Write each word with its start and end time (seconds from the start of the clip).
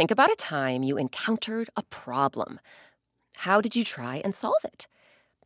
Think 0.00 0.10
about 0.10 0.32
a 0.32 0.36
time 0.36 0.82
you 0.82 0.96
encountered 0.96 1.68
a 1.76 1.82
problem. 1.82 2.58
How 3.36 3.60
did 3.60 3.76
you 3.76 3.84
try 3.84 4.22
and 4.24 4.34
solve 4.34 4.64
it? 4.64 4.86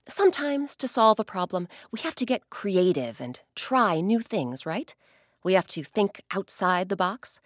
Sometimes 0.07 0.77
to 0.77 0.87
solve 0.87 1.19
a 1.19 1.25
problem, 1.25 1.67
we 1.91 1.99
have 2.03 2.15
to 2.15 2.25
get 2.25 2.51
creative 2.51 3.21
and 3.21 3.41
try 3.57 4.01
new 4.01 4.21
things, 4.21 4.65
right? 4.65 4.95
We 5.43 5.55
have 5.55 5.67
to 5.67 5.83
think 5.83 6.23
outside 6.31 6.89
the 6.89 6.95
box. 6.95 7.41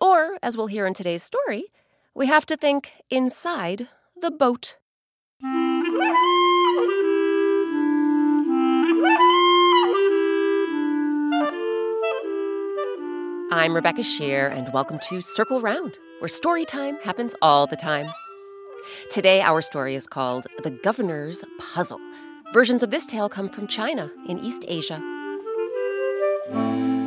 Or, 0.00 0.38
as 0.42 0.56
we'll 0.56 0.68
hear 0.68 0.86
in 0.86 0.94
today's 0.94 1.22
story, 1.22 1.66
we 2.14 2.24
have 2.26 2.46
to 2.46 2.56
think 2.56 2.90
inside 3.10 3.88
the 4.18 4.30
boat. 4.30 4.78
I'm 13.52 13.74
Rebecca 13.74 14.00
Sheir, 14.00 14.50
and 14.50 14.72
welcome 14.72 14.98
to 15.10 15.20
Circle 15.20 15.60
Round 15.60 15.98
where 16.18 16.28
story 16.28 16.64
time 16.64 16.96
happens 17.00 17.34
all 17.42 17.66
the 17.66 17.76
time. 17.76 18.10
Today, 19.10 19.42
our 19.42 19.60
story 19.60 19.94
is 19.94 20.06
called 20.06 20.46
The 20.62 20.70
Governor's 20.70 21.44
Puzzle. 21.58 22.00
Versions 22.54 22.82
of 22.82 22.90
this 22.90 23.04
tale 23.04 23.28
come 23.28 23.48
from 23.48 23.66
China 23.66 24.10
in 24.28 24.38
East 24.38 24.64
Asia. 24.66 25.02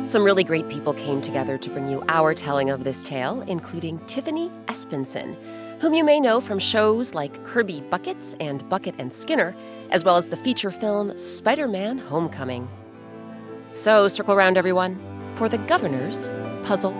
Some 0.04 0.24
really 0.24 0.44
great 0.44 0.68
people 0.68 0.94
came 0.94 1.20
together 1.20 1.58
to 1.58 1.70
bring 1.70 1.88
you 1.88 2.04
our 2.08 2.34
telling 2.34 2.70
of 2.70 2.84
this 2.84 3.02
tale, 3.02 3.42
including 3.42 3.98
Tiffany 4.06 4.50
Espensen, 4.66 5.36
whom 5.80 5.94
you 5.94 6.04
may 6.04 6.20
know 6.20 6.40
from 6.40 6.58
shows 6.58 7.14
like 7.14 7.44
Kirby 7.44 7.80
Buckets 7.90 8.36
and 8.38 8.68
Bucket 8.68 8.94
and 8.98 9.12
Skinner, 9.12 9.56
as 9.90 10.04
well 10.04 10.16
as 10.16 10.26
the 10.26 10.36
feature 10.36 10.70
film 10.70 11.16
Spider 11.16 11.66
Man 11.66 11.98
Homecoming. 11.98 12.68
So, 13.70 14.08
circle 14.08 14.34
around, 14.34 14.56
everyone, 14.56 15.00
for 15.34 15.48
the 15.48 15.58
governor's 15.58 16.28
puzzle. 16.64 16.92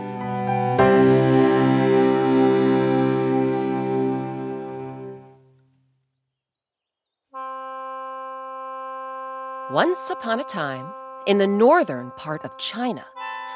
Once 9.70 10.10
upon 10.10 10.40
a 10.40 10.44
time, 10.44 10.92
in 11.26 11.38
the 11.38 11.46
northern 11.46 12.10
part 12.16 12.44
of 12.44 12.58
China, 12.58 13.04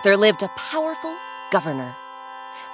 there 0.04 0.16
lived 0.16 0.44
a 0.44 0.50
powerful 0.56 1.12
governor. 1.50 1.96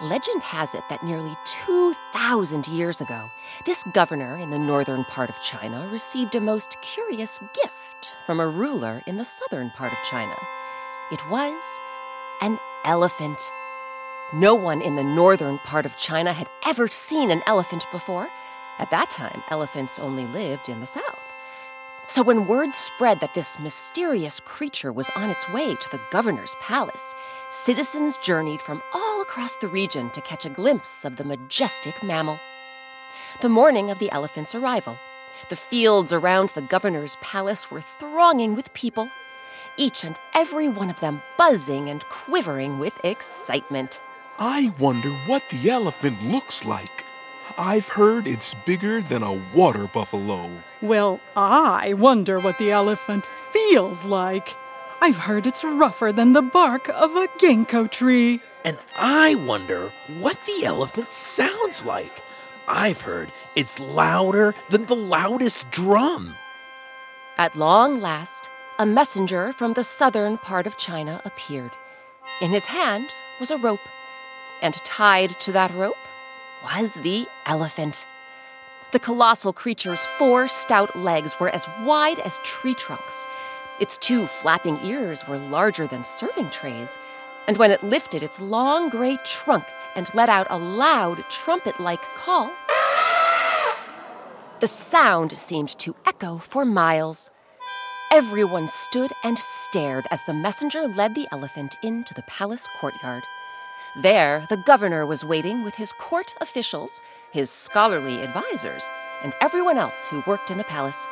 Legend 0.03 0.43
has 0.43 0.75
it 0.75 0.85
that 0.91 1.03
nearly 1.03 1.35
2,000 1.65 2.69
years 2.69 3.01
ago, 3.01 3.31
this 3.65 3.83
governor 3.95 4.37
in 4.37 4.51
the 4.51 4.59
northern 4.59 5.05
part 5.05 5.31
of 5.31 5.41
China 5.41 5.89
received 5.91 6.35
a 6.35 6.41
most 6.41 6.77
curious 6.83 7.41
gift 7.55 8.13
from 8.27 8.41
a 8.41 8.47
ruler 8.47 9.03
in 9.07 9.17
the 9.17 9.25
southern 9.25 9.71
part 9.71 9.95
of 9.95 9.99
China. 10.05 10.37
It 11.11 11.27
was 11.31 11.63
an 12.43 12.59
elephant. 12.85 13.41
No 14.35 14.55
one 14.55 14.83
in 14.83 14.97
the 14.97 15.03
northern 15.03 15.57
part 15.61 15.87
of 15.87 15.97
China 15.97 16.35
had 16.35 16.51
ever 16.67 16.89
seen 16.89 17.31
an 17.31 17.43
elephant 17.47 17.87
before. 17.91 18.29
At 18.79 18.91
that 18.91 19.09
time, 19.09 19.43
elephants 19.51 19.99
only 19.99 20.27
lived 20.27 20.69
in 20.69 20.81
the 20.81 20.87
south. 20.87 21.30
So, 22.13 22.25
when 22.25 22.49
word 22.49 22.75
spread 22.75 23.21
that 23.21 23.35
this 23.35 23.57
mysterious 23.61 24.41
creature 24.41 24.93
was 24.93 25.09
on 25.15 25.31
its 25.31 25.49
way 25.51 25.77
to 25.77 25.91
the 25.91 26.01
governor's 26.11 26.57
palace, 26.61 27.15
citizens 27.53 28.19
journeyed 28.19 28.61
from 28.61 28.83
all 28.93 29.23
across 29.23 29.55
the 29.55 29.69
region 29.69 30.11
to 30.11 30.21
catch 30.21 30.45
a 30.45 30.51
glimpse 30.51 31.05
of 31.05 31.15
the 31.15 31.25
majestic 31.25 32.03
mammal. 32.03 32.41
The 33.43 33.49
morning 33.49 33.93
of 33.93 34.01
the 34.01 34.11
elephant's 34.11 34.57
arrival, 34.57 34.99
the 35.51 35.55
fields 35.55 36.13
around 36.13 36.49
the 36.49 36.63
governor's 36.63 37.17
palace 37.21 37.71
were 37.71 37.81
thronging 37.81 38.57
with 38.57 38.75
people, 38.75 39.09
each 39.77 40.03
and 40.03 40.19
every 40.35 40.69
one 40.69 40.91
of 40.91 40.99
them 40.99 41.23
buzzing 41.39 41.89
and 41.89 42.03
quivering 42.07 42.81
with 42.81 42.95
excitement. 43.05 44.03
I 44.37 44.75
wonder 44.81 45.13
what 45.27 45.45
the 45.49 45.71
elephant 45.71 46.21
looks 46.25 46.65
like. 46.65 47.05
I've 47.57 47.87
heard 47.87 48.27
it's 48.27 48.53
bigger 48.67 49.01
than 49.01 49.23
a 49.23 49.41
water 49.55 49.87
buffalo. 49.87 50.51
Well, 50.83 51.21
I 51.37 51.93
wonder 51.93 52.41
what 52.41 52.57
the 52.57 52.71
elephant 52.71 53.27
feels 53.27 54.07
like. 54.07 54.57
I've 55.03 55.17
heard 55.17 55.47
it's 55.47 55.63
rougher 55.63 56.11
than 56.11 56.33
the 56.33 56.43
bark 56.43 56.89
of 56.89 57.17
a 57.17 57.27
ginkgo 57.39 57.91
tree. 57.91 58.41
And 58.65 58.79
I 58.97 59.35
wonder 59.35 59.93
what 60.19 60.39
the 60.47 60.65
elephant 60.65 61.13
sounds 61.13 61.85
like. 61.85 62.23
I've 62.67 63.03
heard 63.03 63.31
it's 63.57 63.79
louder 63.79 64.55
than 64.71 64.87
the 64.87 64.97
loudest 64.97 65.71
drum. 65.71 66.35
At 67.37 67.57
long 67.57 68.01
last, 68.01 68.49
a 68.79 68.87
messenger 68.87 69.53
from 69.53 69.75
the 69.75 69.85
southern 69.85 70.39
part 70.39 70.67
of 70.67 70.79
China 70.79 71.21
appeared. 71.27 71.73
In 72.41 72.53
his 72.53 72.65
hand 72.65 73.09
was 73.39 73.51
a 73.51 73.59
rope, 73.59 73.81
and 74.63 74.75
tied 74.85 75.31
to 75.41 75.53
that 75.53 75.75
rope 75.75 75.97
was 76.65 76.95
the 76.95 77.27
elephant. 77.45 78.07
The 78.93 78.99
colossal 78.99 79.53
creature's 79.53 80.05
four 80.19 80.49
stout 80.49 80.97
legs 80.97 81.39
were 81.39 81.51
as 81.51 81.65
wide 81.83 82.19
as 82.21 82.41
tree 82.43 82.75
trunks. 82.75 83.25
Its 83.79 83.97
two 83.97 84.27
flapping 84.27 84.85
ears 84.85 85.25
were 85.29 85.39
larger 85.39 85.87
than 85.87 86.03
serving 86.03 86.51
trays, 86.51 86.99
and 87.47 87.57
when 87.57 87.71
it 87.71 87.85
lifted 87.85 88.25
its 88.25 88.41
long 88.41 88.89
gray 88.89 89.17
trunk 89.25 89.65
and 89.95 90.13
let 90.13 90.29
out 90.29 90.49
a 90.51 90.59
loud 90.59 91.23
trumpet 91.31 91.79
like 91.79 92.03
call, 92.17 92.53
the 94.59 94.67
sound 94.67 95.31
seemed 95.31 95.79
to 95.79 95.95
echo 96.05 96.39
for 96.39 96.65
miles. 96.65 97.31
Everyone 98.13 98.67
stood 98.67 99.13
and 99.23 99.39
stared 99.39 100.09
as 100.11 100.21
the 100.27 100.35
messenger 100.35 100.89
led 100.89 101.15
the 101.15 101.29
elephant 101.31 101.77
into 101.85 102.13
the 102.13 102.23
palace 102.23 102.67
courtyard. 102.81 103.23
There, 103.97 104.47
the 104.49 104.57
governor 104.57 105.05
was 105.05 105.25
waiting 105.25 105.65
with 105.65 105.75
his 105.75 105.93
court 105.93 106.35
officials, 106.41 107.01
his 107.33 107.51
scholarly 107.51 108.23
advisers, 108.23 108.89
and 109.23 109.35
everyone 109.41 109.79
else 109.79 110.07
who 110.07 110.23
worked 110.29 110.51
in 110.51 110.59
the 110.59 110.65
palace. 110.65 111.09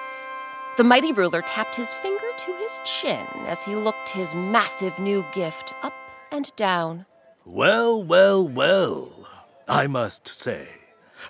The 0.76 0.84
mighty 0.84 1.12
ruler 1.12 1.42
tapped 1.42 1.74
his 1.74 1.92
finger 1.92 2.30
to 2.36 2.56
his 2.56 2.80
chin 2.84 3.26
as 3.46 3.64
he 3.64 3.74
looked 3.74 4.10
his 4.10 4.32
massive 4.32 4.96
new 5.00 5.26
gift 5.32 5.74
up 5.82 5.92
and 6.30 6.54
down. 6.54 7.06
Well, 7.44 8.00
well, 8.00 8.46
well, 8.46 9.28
I 9.66 9.88
must 9.88 10.28
say, 10.28 10.68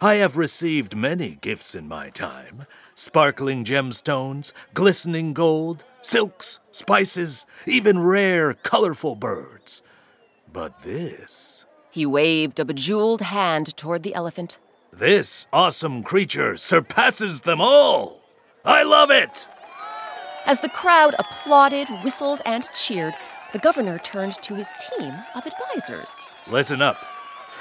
I 0.03 0.17
have 0.17 0.37
received 0.37 0.95
many 0.95 1.39
gifts 1.41 1.75
in 1.75 1.89
my 1.89 2.11
time 2.11 2.67
sparkling 2.95 3.65
gemstones, 3.65 4.53
glistening 4.75 5.33
gold, 5.33 5.85
silks, 6.03 6.59
spices, 6.73 7.47
even 7.65 8.01
rare, 8.01 8.53
colorful 8.53 9.15
birds. 9.15 9.83
But 10.59 10.81
this. 10.81 11.67
He 11.89 12.05
waved 12.05 12.59
a 12.59 12.65
bejeweled 12.65 13.21
hand 13.21 13.77
toward 13.77 14.03
the 14.03 14.13
elephant. 14.17 14.59
This 14.93 15.47
awesome 15.53 16.03
creature 16.03 16.57
surpasses 16.57 17.43
them 17.43 17.61
all! 17.61 18.25
I 18.65 18.83
love 18.83 19.13
it! 19.13 19.47
As 20.47 20.59
the 20.59 20.69
crowd 20.69 21.15
applauded, 21.17 21.87
whistled, 22.03 22.43
and 22.45 22.69
cheered, 22.75 23.15
the 23.53 23.61
governor 23.61 24.01
turned 24.01 24.33
to 24.43 24.57
his 24.57 24.73
team 24.81 25.15
of 25.37 25.47
advisers. 25.47 26.27
Listen 26.49 26.83
up. 26.83 26.97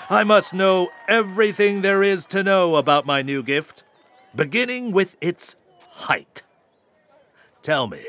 I 0.09 0.23
must 0.23 0.55
know 0.55 0.89
everything 1.07 1.81
there 1.83 2.01
is 2.01 2.25
to 2.25 2.43
know 2.43 2.77
about 2.77 3.05
my 3.05 3.21
new 3.21 3.43
gift, 3.43 3.83
beginning 4.35 4.91
with 4.91 5.17
its 5.21 5.55
height. 5.91 6.41
Tell 7.61 7.85
me, 7.85 8.01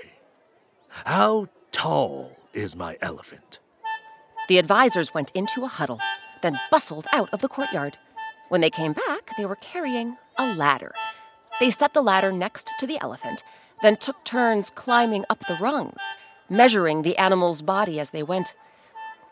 how 1.05 1.49
tall 1.73 2.33
is 2.55 2.75
my 2.75 2.97
elephant? 3.03 3.61
The 4.49 4.59
advisers 4.59 5.13
went 5.13 5.31
into 5.33 5.65
a 5.65 5.69
huddle, 5.69 6.01
then 6.41 6.59
bustled 6.71 7.07
out 7.13 7.29
of 7.35 7.43
the 7.43 7.49
courtyard. 7.49 7.99
When 8.49 8.63
they 8.63 8.71
came 8.71 8.95
back, 8.95 9.31
they 9.37 9.45
were 9.45 9.57
carrying 9.57 10.17
a 10.39 10.55
ladder. 10.55 10.95
They 11.61 11.69
set 11.69 11.93
the 11.93 12.03
ladder 12.03 12.33
next 12.33 12.71
to 12.79 12.87
the 12.87 12.99
elephant, 13.03 13.43
then 13.83 13.97
took 13.97 14.25
turns 14.25 14.71
climbing 14.71 15.27
up 15.29 15.45
the 15.47 15.59
rungs, 15.61 16.01
measuring 16.49 17.03
the 17.03 17.19
animal's 17.19 17.61
body 17.61 18.01
as 18.01 18.11
they 18.11 18.23
went. 18.23 18.55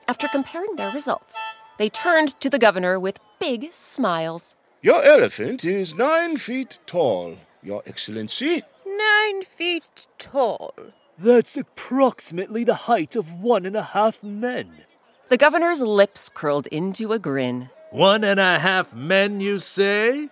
After 0.07 0.29
comparing 0.29 0.77
their 0.77 0.93
results, 0.93 1.41
they 1.79 1.89
turned 1.89 2.39
to 2.41 2.51
the 2.51 2.59
governor 2.59 3.01
with 3.01 3.19
big 3.41 3.73
smiles. 3.73 4.55
Your 4.83 5.03
elephant 5.03 5.65
is 5.65 5.95
nine 5.95 6.37
feet 6.37 6.79
tall, 6.87 7.39
Your 7.63 7.83
Excellency. 7.87 8.63
Nine 8.87 9.43
feet 9.45 10.07
tall. 10.19 10.75
That's 11.19 11.57
approximately 11.57 12.65
the 12.65 12.75
height 12.75 13.17
of 13.17 13.33
one 13.33 13.65
and 13.65 13.77
a 13.77 13.83
half 13.83 14.23
men. 14.23 14.85
The 15.29 15.37
governor's 15.37 15.81
lips 15.83 16.29
curled 16.33 16.67
into 16.69 17.13
a 17.13 17.19
grin. 17.19 17.71
One 17.91 18.23
and 18.25 18.39
a 18.39 18.59
half 18.59 18.95
men, 18.95 19.41
you 19.41 19.59
say? 19.59 20.29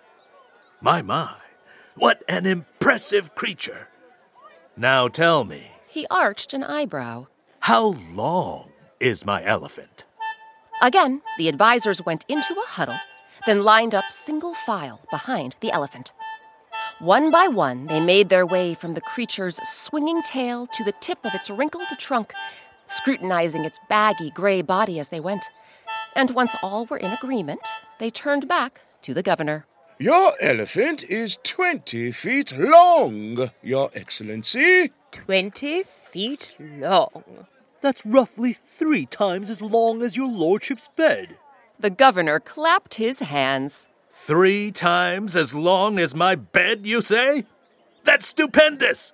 My, 0.81 1.01
my, 1.01 1.35
what 1.95 2.23
an 2.29 2.45
impressive 2.45 3.35
creature. 3.35 3.89
Now 4.77 5.07
tell 5.07 5.43
me, 5.43 5.71
He 5.87 6.05
arched 6.09 6.53
an 6.53 6.63
eyebrow. 6.63 7.27
how 7.61 7.95
long 8.13 8.69
is 8.99 9.25
my 9.25 9.43
elephant? 9.43 10.05
Again, 10.81 11.21
the 11.37 11.47
advisors 11.49 12.05
went 12.05 12.25
into 12.27 12.53
a 12.53 12.67
huddle, 12.67 12.99
then 13.45 13.63
lined 13.63 13.95
up 13.95 14.11
single 14.11 14.53
file 14.53 15.01
behind 15.11 15.55
the 15.61 15.71
elephant. 15.71 16.11
One 16.99 17.31
by 17.31 17.47
one, 17.47 17.87
they 17.87 17.99
made 17.99 18.29
their 18.29 18.45
way 18.45 18.73
from 18.73 18.93
the 18.93 19.01
creature's 19.01 19.59
swinging 19.67 20.21
tail 20.21 20.67
to 20.67 20.83
the 20.83 20.93
tip 21.01 21.19
of 21.25 21.33
its 21.33 21.49
wrinkled 21.49 21.87
trunk, 21.97 22.33
scrutinizing 22.87 23.65
its 23.65 23.79
baggy 23.89 24.31
gray 24.31 24.61
body 24.61 24.99
as 24.99 25.09
they 25.09 25.19
went. 25.19 25.45
And 26.15 26.31
once 26.31 26.55
all 26.63 26.85
were 26.85 26.97
in 26.97 27.11
agreement, 27.11 27.61
they 27.99 28.09
turned 28.09 28.47
back 28.47 28.81
to 29.01 29.13
the 29.13 29.23
governor. 29.23 29.65
Your 29.97 30.33
elephant 30.41 31.03
is 31.05 31.37
20 31.43 32.11
feet 32.11 32.57
long, 32.57 33.49
Your 33.61 33.89
Excellency. 33.93 34.91
Twenty 35.11 35.83
feet 35.83 36.53
long. 36.59 37.47
That's 37.79 38.05
roughly 38.05 38.51
three 38.51 39.05
times 39.05 39.49
as 39.49 39.61
long 39.61 40.01
as 40.01 40.17
your 40.17 40.27
lordship's 40.27 40.89
bed. 40.95 41.37
The 41.79 41.89
governor 41.89 42.39
clapped 42.39 42.95
his 42.95 43.19
hands. 43.19 43.87
Three 44.09 44.71
times 44.71 45.35
as 45.35 45.53
long 45.53 45.99
as 45.99 46.15
my 46.15 46.35
bed, 46.35 46.85
you 46.85 47.01
say? 47.01 47.45
That's 48.03 48.27
stupendous! 48.27 49.13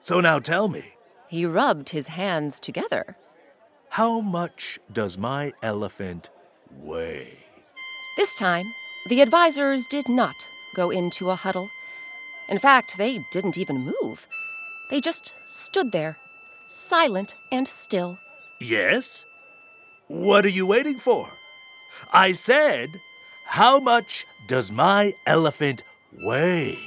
So 0.00 0.20
now 0.20 0.38
tell 0.38 0.68
me, 0.68 0.92
He 1.36 1.44
rubbed 1.44 1.90
his 1.90 2.06
hands 2.06 2.58
together. 2.58 3.14
how 3.90 4.20
much 4.22 4.78
does 4.90 5.18
my 5.18 5.52
elephant 5.62 6.30
weigh? 6.70 7.40
This 8.16 8.34
time, 8.36 8.64
the 9.10 9.20
advisors 9.20 9.84
did 9.90 10.08
not 10.08 10.34
go 10.74 10.90
into 10.90 11.28
a 11.28 11.34
huddle. 11.34 11.68
In 12.48 12.58
fact, 12.58 12.96
they 12.96 13.18
didn't 13.32 13.58
even 13.58 13.92
move. 14.00 14.26
They 14.88 14.98
just 15.02 15.34
stood 15.46 15.92
there, 15.92 16.16
silent 16.70 17.34
and 17.52 17.68
still. 17.68 18.18
Yes? 18.58 19.26
What 20.08 20.46
are 20.46 20.56
you 20.58 20.66
waiting 20.66 20.98
for? 20.98 21.28
I 22.14 22.32
said, 22.32 22.88
how 23.44 23.78
much 23.78 24.24
does 24.48 24.72
my 24.72 25.12
elephant 25.26 25.82
weigh? 26.24 26.78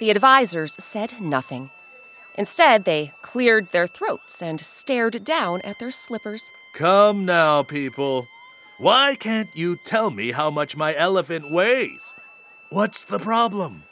The 0.00 0.10
advisors 0.10 0.82
said 0.82 1.20
nothing. 1.20 1.68
Instead, 2.36 2.84
they 2.84 3.12
cleared 3.22 3.70
their 3.70 3.86
throats 3.86 4.40
and 4.42 4.60
stared 4.60 5.22
down 5.24 5.60
at 5.62 5.78
their 5.78 5.90
slippers. 5.90 6.50
Come 6.74 7.24
now, 7.24 7.62
people. 7.62 8.26
Why 8.78 9.14
can't 9.14 9.54
you 9.54 9.76
tell 9.84 10.10
me 10.10 10.32
how 10.32 10.50
much 10.50 10.76
my 10.76 10.94
elephant 10.96 11.52
weighs? 11.52 12.14
What's 12.70 13.04
the 13.04 13.18
problem? 13.18 13.84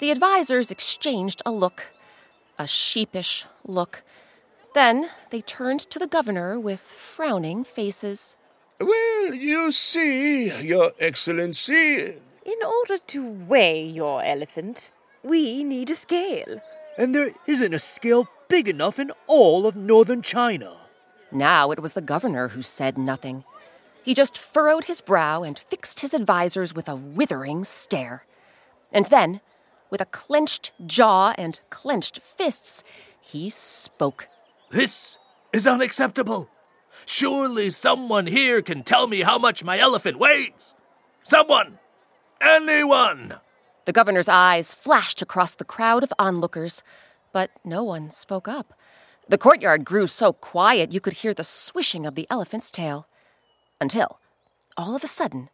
The 0.00 0.10
advisors 0.10 0.70
exchanged 0.72 1.40
a 1.46 1.52
look, 1.52 1.92
a 2.58 2.66
sheepish 2.66 3.46
look. 3.64 4.02
Then 4.74 5.08
they 5.30 5.40
turned 5.40 5.80
to 5.90 6.00
the 6.00 6.08
governor 6.08 6.58
with 6.58 6.80
frowning 6.80 7.62
faces. 7.62 8.34
Well, 8.80 9.32
you 9.32 9.70
see, 9.70 10.50
Your 10.60 10.90
Excellency, 10.98 12.14
In 12.44 12.58
order 12.62 12.98
to 12.98 13.24
weigh 13.24 13.84
your 13.84 14.22
elephant, 14.22 14.90
we 15.22 15.64
need 15.64 15.88
a 15.90 15.94
scale. 15.94 16.60
And 16.96 17.14
there 17.14 17.32
isn't 17.46 17.74
a 17.74 17.78
scale 17.78 18.28
big 18.48 18.68
enough 18.68 18.98
in 18.98 19.12
all 19.26 19.66
of 19.66 19.74
northern 19.74 20.22
China. 20.22 20.76
Now 21.32 21.70
it 21.72 21.80
was 21.80 21.94
the 21.94 22.00
governor 22.00 22.48
who 22.48 22.62
said 22.62 22.96
nothing. 22.96 23.44
He 24.04 24.14
just 24.14 24.38
furrowed 24.38 24.84
his 24.84 25.00
brow 25.00 25.42
and 25.42 25.58
fixed 25.58 26.00
his 26.00 26.14
advisors 26.14 26.74
with 26.74 26.88
a 26.88 26.94
withering 26.94 27.64
stare. 27.64 28.24
And 28.92 29.06
then, 29.06 29.40
with 29.90 30.00
a 30.00 30.06
clenched 30.06 30.72
jaw 30.86 31.34
and 31.36 31.58
clenched 31.70 32.20
fists, 32.20 32.84
he 33.20 33.50
spoke. 33.50 34.28
This 34.70 35.18
is 35.52 35.66
unacceptable. 35.66 36.50
Surely 37.06 37.70
someone 37.70 38.26
here 38.26 38.62
can 38.62 38.82
tell 38.82 39.08
me 39.08 39.22
how 39.22 39.38
much 39.38 39.64
my 39.64 39.78
elephant 39.78 40.18
weighs. 40.18 40.74
Someone! 41.22 41.78
Anyone! 42.40 43.40
The 43.84 43.92
governor's 43.92 44.28
eyes 44.28 44.72
flashed 44.72 45.20
across 45.20 45.54
the 45.54 45.64
crowd 45.64 46.02
of 46.02 46.12
onlookers, 46.18 46.82
but 47.32 47.50
no 47.64 47.82
one 47.84 48.10
spoke 48.10 48.48
up. 48.48 48.72
The 49.28 49.38
courtyard 49.38 49.84
grew 49.84 50.06
so 50.06 50.32
quiet 50.32 50.92
you 50.92 51.00
could 51.00 51.14
hear 51.14 51.34
the 51.34 51.44
swishing 51.44 52.06
of 52.06 52.14
the 52.14 52.26
elephant's 52.30 52.70
tail. 52.70 53.06
Until, 53.80 54.20
all 54.76 54.96
of 54.96 55.04
a 55.04 55.08
sudden, 55.08 55.50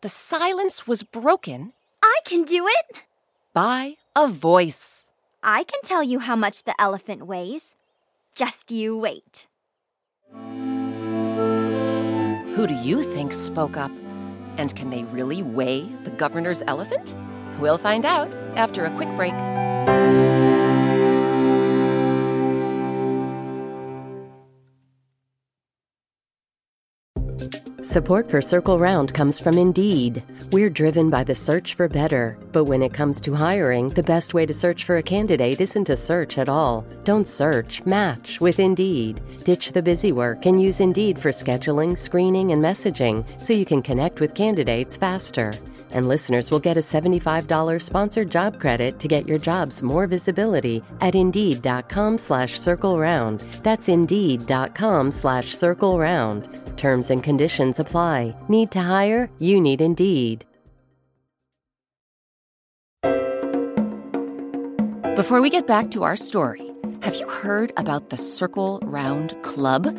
the 0.00 0.08
silence 0.08 0.86
was 0.86 1.02
broken 1.02 1.72
I 2.02 2.20
can 2.24 2.44
do 2.44 2.66
it. 2.66 3.04
by 3.52 3.96
a 4.16 4.26
voice. 4.28 5.06
I 5.42 5.64
can 5.64 5.80
tell 5.82 6.02
you 6.02 6.18
how 6.18 6.36
much 6.36 6.64
the 6.64 6.80
elephant 6.80 7.26
weighs. 7.26 7.74
Just 8.34 8.70
you 8.70 8.96
wait. 8.96 9.46
Who 12.54 12.66
do 12.66 12.74
you 12.74 13.02
think 13.02 13.32
spoke 13.32 13.76
up? 13.76 13.92
And 14.56 14.74
can 14.76 14.90
they 14.90 15.04
really 15.04 15.42
weigh 15.42 15.84
the 16.04 16.10
governor's 16.10 16.62
elephant? 16.66 17.14
We'll 17.60 17.78
find 17.78 18.04
out 18.04 18.32
after 18.56 18.84
a 18.84 18.90
quick 18.90 19.08
break. 19.16 19.34
Support 27.82 28.30
for 28.30 28.40
Circle 28.40 28.78
Round 28.78 29.12
comes 29.12 29.40
from 29.40 29.58
Indeed. 29.58 30.22
We're 30.52 30.70
driven 30.70 31.10
by 31.10 31.24
the 31.24 31.34
search 31.34 31.74
for 31.74 31.88
better, 31.88 32.38
but 32.52 32.66
when 32.66 32.82
it 32.82 32.94
comes 32.94 33.20
to 33.22 33.34
hiring, 33.34 33.88
the 33.88 34.02
best 34.02 34.32
way 34.32 34.46
to 34.46 34.52
search 34.52 34.84
for 34.84 34.98
a 34.98 35.02
candidate 35.02 35.60
isn't 35.60 35.86
to 35.86 35.96
search 35.96 36.38
at 36.38 36.48
all. 36.48 36.86
Don't 37.02 37.26
search, 37.26 37.84
match 37.84 38.40
with 38.40 38.60
Indeed. 38.60 39.20
Ditch 39.44 39.72
the 39.72 39.82
busy 39.82 40.12
work 40.12 40.46
and 40.46 40.62
use 40.62 40.80
Indeed 40.80 41.18
for 41.18 41.30
scheduling, 41.30 41.98
screening, 41.98 42.52
and 42.52 42.62
messaging 42.62 43.24
so 43.40 43.54
you 43.54 43.64
can 43.64 43.82
connect 43.82 44.20
with 44.20 44.34
candidates 44.34 44.96
faster. 44.96 45.52
And 45.92 46.08
listeners 46.08 46.50
will 46.50 46.60
get 46.60 46.76
a 46.76 46.80
$75 46.80 47.82
sponsored 47.82 48.30
job 48.30 48.58
credit 48.58 48.98
to 48.98 49.08
get 49.08 49.28
your 49.28 49.38
jobs 49.38 49.82
more 49.82 50.06
visibility 50.06 50.82
at 51.00 51.14
Indeed.com 51.14 52.18
slash 52.18 52.58
Circle 52.58 52.98
Round. 52.98 53.40
That's 53.62 53.88
Indeed.com 53.88 55.12
slash 55.12 55.54
Circle 55.54 55.98
Round. 55.98 56.48
Terms 56.76 57.10
and 57.10 57.22
conditions 57.22 57.78
apply. 57.78 58.34
Need 58.48 58.70
to 58.72 58.80
hire? 58.80 59.28
You 59.38 59.60
need 59.60 59.80
Indeed. 59.80 60.46
Before 65.16 65.42
we 65.42 65.50
get 65.50 65.66
back 65.66 65.90
to 65.90 66.02
our 66.02 66.16
story, 66.16 66.62
have 67.02 67.16
you 67.16 67.28
heard 67.28 67.72
about 67.76 68.08
the 68.08 68.16
Circle 68.16 68.78
Round 68.82 69.34
Club? 69.42 69.98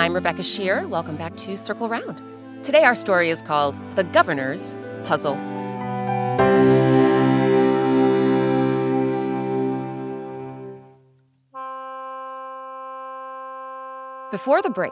I'm 0.00 0.14
Rebecca 0.14 0.40
Sheir. 0.40 0.88
Welcome 0.88 1.16
back 1.16 1.36
to 1.36 1.58
Circle 1.58 1.90
Round. 1.90 2.64
Today 2.64 2.84
our 2.84 2.94
story 2.94 3.28
is 3.28 3.42
called 3.42 3.78
The 3.96 4.04
Governor's 4.04 4.74
Puzzle. 5.04 5.34
Before 14.30 14.62
the 14.62 14.70
break, 14.70 14.90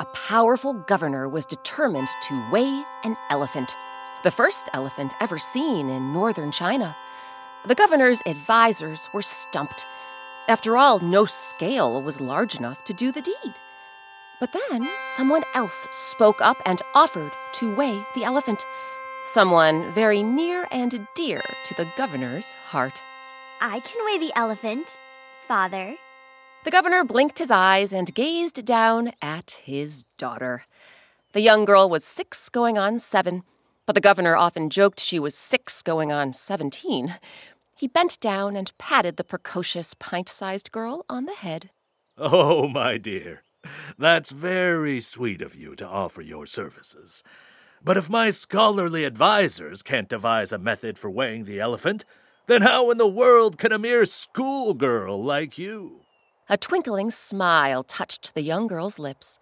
a 0.00 0.04
powerful 0.06 0.72
governor 0.88 1.28
was 1.28 1.46
determined 1.46 2.08
to 2.24 2.50
weigh 2.50 2.82
an 3.04 3.16
elephant, 3.30 3.76
the 4.24 4.32
first 4.32 4.68
elephant 4.74 5.14
ever 5.20 5.38
seen 5.38 5.88
in 5.88 6.12
northern 6.12 6.50
China. 6.50 6.96
The 7.64 7.76
governor's 7.76 8.22
advisors 8.26 9.08
were 9.14 9.22
stumped. 9.22 9.86
After 10.48 10.76
all, 10.76 10.98
no 10.98 11.26
scale 11.26 12.02
was 12.02 12.20
large 12.20 12.56
enough 12.56 12.82
to 12.84 12.92
do 12.92 13.12
the 13.12 13.22
deed. 13.22 13.54
But 14.40 14.52
then 14.52 14.88
someone 15.16 15.42
else 15.54 15.88
spoke 15.90 16.40
up 16.40 16.62
and 16.64 16.80
offered 16.94 17.32
to 17.54 17.74
weigh 17.74 18.04
the 18.14 18.24
elephant. 18.24 18.64
Someone 19.24 19.90
very 19.92 20.22
near 20.22 20.66
and 20.70 21.06
dear 21.14 21.42
to 21.66 21.74
the 21.74 21.88
governor's 21.96 22.52
heart. 22.68 23.02
I 23.60 23.80
can 23.80 24.04
weigh 24.06 24.18
the 24.18 24.32
elephant, 24.36 24.96
Father. 25.48 25.96
The 26.64 26.70
governor 26.70 27.04
blinked 27.04 27.38
his 27.38 27.50
eyes 27.50 27.92
and 27.92 28.14
gazed 28.14 28.64
down 28.64 29.12
at 29.20 29.60
his 29.64 30.04
daughter. 30.16 30.64
The 31.32 31.40
young 31.40 31.64
girl 31.64 31.88
was 31.88 32.04
six 32.04 32.48
going 32.48 32.78
on 32.78 32.98
seven, 32.98 33.42
but 33.86 33.94
the 33.94 34.00
governor 34.00 34.36
often 34.36 34.70
joked 34.70 35.00
she 35.00 35.18
was 35.18 35.34
six 35.34 35.82
going 35.82 36.12
on 36.12 36.32
seventeen. 36.32 37.16
He 37.76 37.88
bent 37.88 38.18
down 38.20 38.56
and 38.56 38.76
patted 38.78 39.16
the 39.16 39.24
precocious 39.24 39.94
pint 39.94 40.28
sized 40.28 40.70
girl 40.72 41.04
on 41.08 41.26
the 41.26 41.34
head. 41.34 41.70
Oh, 42.16 42.68
my 42.68 42.98
dear, 42.98 43.42
that's 43.98 44.30
very 44.30 45.00
sweet 45.00 45.42
of 45.42 45.54
you 45.54 45.74
to 45.76 45.86
offer 45.86 46.22
your 46.22 46.46
services. 46.46 47.22
But 47.82 47.96
if 47.96 48.10
my 48.10 48.30
scholarly 48.30 49.04
advisers 49.04 49.82
can't 49.82 50.08
devise 50.08 50.52
a 50.52 50.58
method 50.58 50.98
for 50.98 51.10
weighing 51.10 51.44
the 51.44 51.60
elephant, 51.60 52.04
then 52.46 52.62
how 52.62 52.90
in 52.90 52.98
the 52.98 53.06
world 53.06 53.58
can 53.58 53.72
a 53.72 53.78
mere 53.78 54.04
schoolgirl 54.04 55.22
like 55.22 55.58
you? 55.58 56.00
A 56.48 56.56
twinkling 56.56 57.10
smile 57.10 57.84
touched 57.84 58.34
the 58.34 58.42
young 58.42 58.66
girl's 58.66 58.98
lips. 58.98 59.38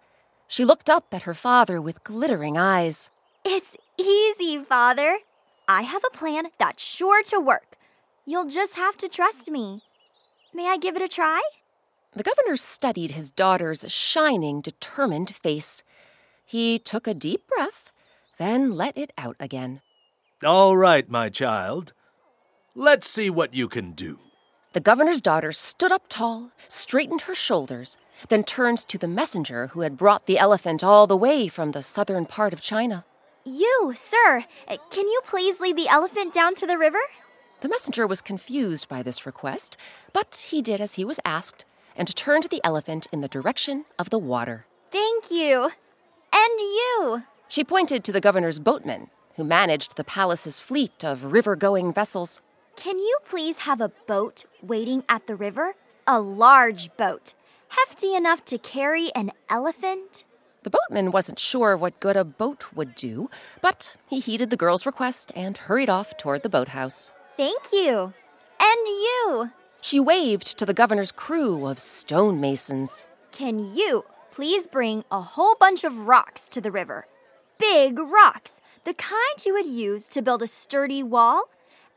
She 0.47 0.65
looked 0.65 0.89
up 0.89 1.05
at 1.13 1.23
her 1.23 1.33
father 1.33 1.81
with 1.81 2.03
glittering 2.03 2.57
eyes. 2.57 3.09
It's 3.43 3.77
easy, 3.97 4.57
Father. 4.57 5.19
I 5.67 5.81
have 5.83 6.03
a 6.05 6.17
plan 6.17 6.47
that's 6.57 6.83
sure 6.83 7.23
to 7.23 7.39
work. 7.39 7.77
You'll 8.25 8.45
just 8.45 8.75
have 8.75 8.97
to 8.97 9.07
trust 9.07 9.49
me. 9.49 9.83
May 10.53 10.67
I 10.67 10.77
give 10.77 10.95
it 10.95 11.01
a 11.01 11.07
try? 11.07 11.41
The 12.17 12.23
governor 12.23 12.55
studied 12.55 13.11
his 13.11 13.29
daughter's 13.29 13.85
shining, 13.91 14.59
determined 14.59 15.35
face. 15.35 15.83
He 16.43 16.79
took 16.79 17.05
a 17.05 17.13
deep 17.13 17.45
breath, 17.47 17.91
then 18.39 18.71
let 18.71 18.97
it 18.97 19.13
out 19.19 19.35
again. 19.39 19.81
All 20.43 20.75
right, 20.75 21.07
my 21.07 21.29
child. 21.29 21.93
Let's 22.73 23.07
see 23.07 23.29
what 23.29 23.53
you 23.53 23.67
can 23.67 23.91
do. 23.91 24.17
The 24.73 24.79
governor's 24.79 25.21
daughter 25.21 25.51
stood 25.51 25.91
up 25.91 26.05
tall, 26.09 26.49
straightened 26.67 27.21
her 27.21 27.35
shoulders, 27.35 27.99
then 28.29 28.43
turned 28.43 28.79
to 28.87 28.97
the 28.97 29.07
messenger 29.07 29.67
who 29.67 29.81
had 29.81 29.95
brought 29.95 30.25
the 30.25 30.39
elephant 30.39 30.83
all 30.83 31.05
the 31.05 31.15
way 31.15 31.47
from 31.47 31.69
the 31.69 31.83
southern 31.83 32.25
part 32.25 32.51
of 32.51 32.61
China. 32.61 33.05
You, 33.45 33.93
sir, 33.95 34.43
uh, 34.67 34.77
can 34.89 35.07
you 35.07 35.21
please 35.23 35.59
lead 35.59 35.77
the 35.77 35.87
elephant 35.87 36.33
down 36.33 36.55
to 36.55 36.65
the 36.65 36.79
river? 36.79 36.97
The 37.61 37.69
messenger 37.69 38.07
was 38.07 38.23
confused 38.23 38.89
by 38.89 39.03
this 39.03 39.27
request, 39.27 39.77
but 40.13 40.47
he 40.49 40.63
did 40.63 40.81
as 40.81 40.95
he 40.95 41.05
was 41.05 41.19
asked 41.23 41.63
and 41.97 42.15
turned 42.15 42.45
the 42.45 42.61
elephant 42.63 43.07
in 43.11 43.19
the 43.19 43.27
direction 43.27 43.83
of 43.99 44.09
the 44.09 44.19
water. 44.19 44.65
Thank 44.91 45.29
you. 45.29 45.71
And 46.33 46.59
you. 46.59 47.23
She 47.49 47.63
pointed 47.63 48.03
to 48.03 48.11
the 48.13 48.21
governor's 48.21 48.59
boatman, 48.59 49.09
who 49.35 49.43
managed 49.43 49.97
the 49.97 50.03
palace's 50.03 50.59
fleet 50.59 51.03
of 51.03 51.25
river 51.25 51.55
going 51.55 51.91
vessels. 51.91 52.41
Can 52.75 52.99
you 52.99 53.17
please 53.25 53.59
have 53.59 53.81
a 53.81 53.91
boat 54.07 54.45
waiting 54.61 55.03
at 55.09 55.27
the 55.27 55.35
river? 55.35 55.73
A 56.05 56.19
large 56.19 56.95
boat, 56.95 57.33
hefty 57.69 58.15
enough 58.15 58.45
to 58.45 58.57
carry 58.57 59.11
an 59.15 59.31
elephant? 59.49 60.23
The 60.63 60.69
boatman 60.69 61.11
wasn't 61.11 61.39
sure 61.39 61.77
what 61.77 61.99
good 61.99 62.17
a 62.17 62.23
boat 62.23 62.73
would 62.73 62.95
do, 62.95 63.29
but 63.61 63.95
he 64.09 64.19
heeded 64.19 64.49
the 64.49 64.57
girl's 64.57 64.85
request 64.85 65.31
and 65.35 65.57
hurried 65.57 65.89
off 65.89 66.17
toward 66.17 66.43
the 66.43 66.49
boathouse. 66.49 67.13
Thank 67.37 67.71
you. 67.71 68.13
And 68.59 68.87
you. 68.87 69.51
She 69.87 70.01
waved 70.01 70.57
to 70.57 70.65
the 70.65 70.73
governor's 70.73 71.13
crew 71.13 71.65
of 71.65 71.79
stonemasons. 71.79 73.05
Can 73.31 73.57
you 73.73 74.03
please 74.31 74.67
bring 74.67 75.05
a 75.09 75.21
whole 75.21 75.55
bunch 75.61 75.85
of 75.85 75.99
rocks 75.99 76.49
to 76.49 76.59
the 76.59 76.71
river? 76.71 77.07
Big 77.57 77.97
rocks, 77.97 78.59
the 78.83 78.93
kind 78.93 79.45
you 79.45 79.53
would 79.53 79.65
use 79.65 80.09
to 80.09 80.21
build 80.21 80.43
a 80.43 80.47
sturdy 80.47 81.03
wall? 81.03 81.45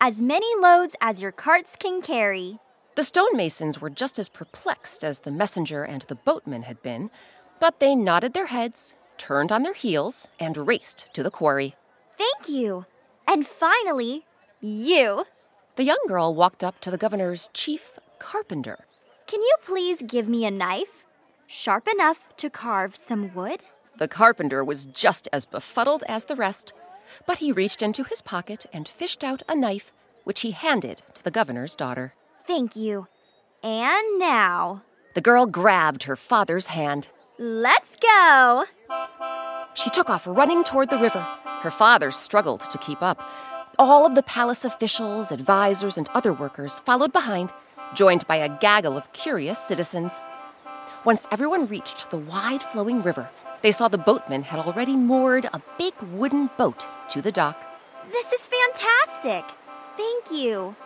As 0.01 0.23
many 0.23 0.47
loads 0.61 0.95
as 1.01 1.21
your 1.21 1.33
carts 1.33 1.75
can 1.81 2.01
carry. 2.01 2.61
The 2.95 3.03
stonemasons 3.03 3.81
were 3.81 3.91
just 3.91 4.21
as 4.21 4.29
perplexed 4.29 5.03
as 5.03 5.19
the 5.19 5.33
messenger 5.33 5.83
and 5.83 6.03
the 6.03 6.15
boatman 6.15 6.63
had 6.63 6.81
been, 6.83 7.11
but 7.59 7.81
they 7.81 7.97
nodded 7.97 8.35
their 8.35 8.47
heads, 8.47 8.95
turned 9.19 9.51
on 9.51 9.65
their 9.65 9.75
heels, 9.75 10.29
and 10.39 10.69
raced 10.69 11.09
to 11.15 11.25
the 11.25 11.31
quarry. 11.33 11.75
Thank 12.17 12.49
you. 12.49 12.87
And 13.27 13.45
finally, 13.45 14.27
you. 14.61 15.25
The 15.81 15.87
young 15.87 16.05
girl 16.09 16.35
walked 16.35 16.63
up 16.63 16.79
to 16.81 16.91
the 16.91 16.99
governor's 16.99 17.49
chief 17.55 17.99
carpenter. 18.19 18.81
Can 19.27 19.41
you 19.41 19.55
please 19.65 20.03
give 20.07 20.29
me 20.29 20.45
a 20.45 20.51
knife? 20.51 21.05
Sharp 21.47 21.89
enough 21.89 22.27
to 22.37 22.51
carve 22.51 22.95
some 22.95 23.33
wood? 23.33 23.63
The 23.97 24.07
carpenter 24.07 24.63
was 24.63 24.85
just 24.85 25.27
as 25.33 25.47
befuddled 25.47 26.05
as 26.07 26.25
the 26.25 26.37
rest, 26.37 26.75
but 27.27 27.39
he 27.39 27.51
reached 27.51 27.81
into 27.81 28.05
his 28.05 28.21
pocket 28.21 28.67
and 28.75 28.87
fished 28.87 29.25
out 29.25 29.43
a 29.49 29.55
knife, 29.55 29.91
which 30.25 30.43
he 30.43 30.51
handed 30.51 31.01
to 31.15 31.25
the 31.25 31.31
governor's 31.31 31.75
daughter. 31.75 32.13
Thank 32.45 32.77
you. 32.77 33.09
And 33.63 34.19
now. 34.19 34.83
The 35.15 35.23
girl 35.23 35.47
grabbed 35.47 36.03
her 36.03 36.15
father's 36.15 36.67
hand. 36.67 37.09
Let's 37.39 37.97
go! 38.03 38.65
She 39.73 39.89
took 39.89 40.11
off 40.11 40.27
running 40.27 40.63
toward 40.63 40.91
the 40.91 40.99
river. 40.99 41.27
Her 41.63 41.71
father 41.71 42.11
struggled 42.11 42.61
to 42.69 42.77
keep 42.77 43.03
up. 43.03 43.19
All 43.81 44.05
of 44.05 44.15
the 44.15 44.23
palace 44.23 44.67
officials, 44.67 45.33
advisors, 45.33 45.97
and 45.97 46.07
other 46.11 46.35
workers 46.35 46.81
followed 46.81 47.15
behind, 47.15 47.51
joined 47.95 48.27
by 48.27 48.37
a 48.37 48.59
gaggle 48.61 48.95
of 48.95 49.11
curious 49.15 49.59
citizens. 49.59 50.21
Once 51.07 51.27
everyone 51.33 51.67
reached 51.67 52.11
the 52.11 52.19
wide 52.19 52.63
flowing 52.63 53.03
river, 53.03 53.31
they 53.63 53.71
saw 53.71 53.89
the 53.89 53.97
boatman 53.97 54.43
had 54.43 54.61
already 54.61 54.97
moored 54.97 55.47
a 55.47 55.63
big 55.79 55.95
wooden 56.13 56.51
boat 56.59 56.87
to 57.09 57.23
the 57.23 57.33
dock. 57.33 57.57
This 58.13 58.31
is 58.33 58.47
fantastic! 58.47 59.47
Thank 59.97 60.31
you. 60.31 60.77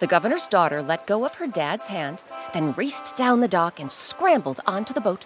The 0.00 0.08
governor's 0.08 0.48
daughter 0.48 0.82
let 0.82 1.06
go 1.06 1.24
of 1.24 1.36
her 1.36 1.46
dad's 1.46 1.86
hand, 1.86 2.20
then 2.52 2.72
raced 2.72 3.14
down 3.14 3.38
the 3.38 3.46
dock 3.46 3.78
and 3.78 3.92
scrambled 3.92 4.58
onto 4.66 4.92
the 4.92 5.00
boat. 5.00 5.24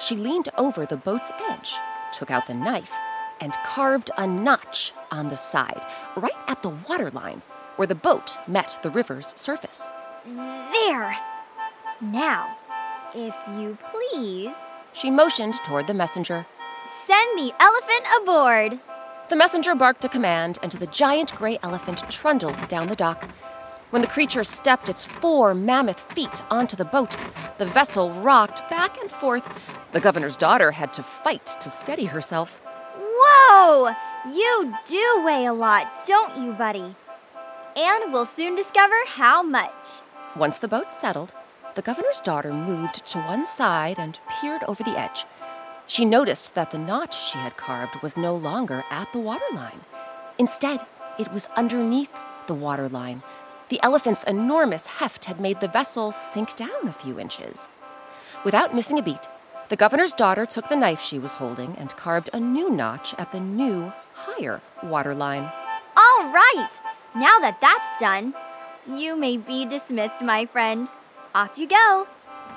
She 0.00 0.16
leaned 0.16 0.48
over 0.58 0.84
the 0.84 0.96
boat's 0.96 1.30
edge, 1.48 1.74
took 2.12 2.32
out 2.32 2.48
the 2.48 2.54
knife, 2.54 2.92
and 3.40 3.52
carved 3.64 4.10
a 4.16 4.26
notch 4.26 4.92
on 5.10 5.28
the 5.28 5.36
side, 5.36 5.80
right 6.16 6.32
at 6.46 6.62
the 6.62 6.70
waterline, 6.88 7.42
where 7.76 7.86
the 7.86 7.94
boat 7.94 8.38
met 8.46 8.78
the 8.82 8.90
river's 8.90 9.32
surface. 9.36 9.88
There! 10.24 11.16
Now, 12.00 12.56
if 13.14 13.34
you 13.56 13.78
please. 13.92 14.54
She 14.92 15.10
motioned 15.10 15.54
toward 15.66 15.86
the 15.86 15.94
messenger. 15.94 16.46
Send 17.06 17.38
the 17.38 17.52
elephant 17.60 18.04
aboard! 18.20 18.80
The 19.28 19.36
messenger 19.36 19.74
barked 19.74 20.04
a 20.04 20.08
command, 20.08 20.58
and 20.62 20.72
the 20.72 20.86
giant 20.86 21.34
gray 21.36 21.58
elephant 21.62 22.08
trundled 22.10 22.68
down 22.68 22.88
the 22.88 22.96
dock. 22.96 23.30
When 23.90 24.02
the 24.02 24.08
creature 24.08 24.44
stepped 24.44 24.88
its 24.88 25.04
four 25.04 25.54
mammoth 25.54 26.00
feet 26.12 26.42
onto 26.50 26.76
the 26.76 26.84
boat, 26.84 27.16
the 27.56 27.66
vessel 27.66 28.10
rocked 28.10 28.68
back 28.68 29.00
and 29.00 29.10
forth. 29.10 29.46
The 29.92 30.00
governor's 30.00 30.36
daughter 30.36 30.72
had 30.72 30.92
to 30.94 31.02
fight 31.02 31.46
to 31.60 31.70
steady 31.70 32.06
herself. 32.06 32.60
Whoa! 33.20 33.94
You 34.26 34.74
do 34.84 35.22
weigh 35.24 35.46
a 35.46 35.52
lot, 35.52 36.06
don't 36.06 36.36
you, 36.36 36.52
buddy? 36.52 36.94
And 37.76 38.12
we'll 38.12 38.26
soon 38.26 38.54
discover 38.54 38.94
how 39.06 39.42
much. 39.42 40.02
Once 40.36 40.58
the 40.58 40.68
boat 40.68 40.90
settled, 40.90 41.32
the 41.74 41.82
governor's 41.82 42.20
daughter 42.20 42.52
moved 42.52 43.06
to 43.06 43.18
one 43.18 43.46
side 43.46 43.98
and 43.98 44.18
peered 44.28 44.62
over 44.64 44.82
the 44.82 44.98
edge. 44.98 45.24
She 45.86 46.04
noticed 46.04 46.54
that 46.54 46.70
the 46.70 46.78
notch 46.78 47.18
she 47.18 47.38
had 47.38 47.56
carved 47.56 48.02
was 48.02 48.16
no 48.16 48.34
longer 48.34 48.84
at 48.90 49.12
the 49.12 49.18
waterline. 49.18 49.80
Instead, 50.38 50.84
it 51.18 51.32
was 51.32 51.48
underneath 51.56 52.14
the 52.46 52.54
waterline. 52.54 53.22
The 53.68 53.80
elephant's 53.82 54.24
enormous 54.24 54.86
heft 54.86 55.24
had 55.24 55.40
made 55.40 55.60
the 55.60 55.68
vessel 55.68 56.12
sink 56.12 56.56
down 56.56 56.86
a 56.86 56.92
few 56.92 57.18
inches. 57.18 57.68
Without 58.44 58.74
missing 58.74 58.98
a 58.98 59.02
beat, 59.02 59.28
the 59.68 59.76
governor's 59.76 60.14
daughter 60.14 60.46
took 60.46 60.68
the 60.68 60.76
knife 60.76 61.00
she 61.00 61.18
was 61.18 61.34
holding 61.34 61.76
and 61.76 61.90
carved 61.96 62.30
a 62.32 62.40
new 62.40 62.70
notch 62.70 63.14
at 63.18 63.32
the 63.32 63.40
new, 63.40 63.92
higher 64.14 64.60
waterline. 64.82 65.50
All 65.96 66.32
right! 66.32 66.70
Now 67.14 67.38
that 67.40 67.60
that's 67.60 68.00
done, 68.00 68.34
you 68.86 69.16
may 69.16 69.36
be 69.36 69.66
dismissed, 69.66 70.22
my 70.22 70.46
friend. 70.46 70.88
Off 71.34 71.58
you 71.58 71.68
go. 71.68 72.06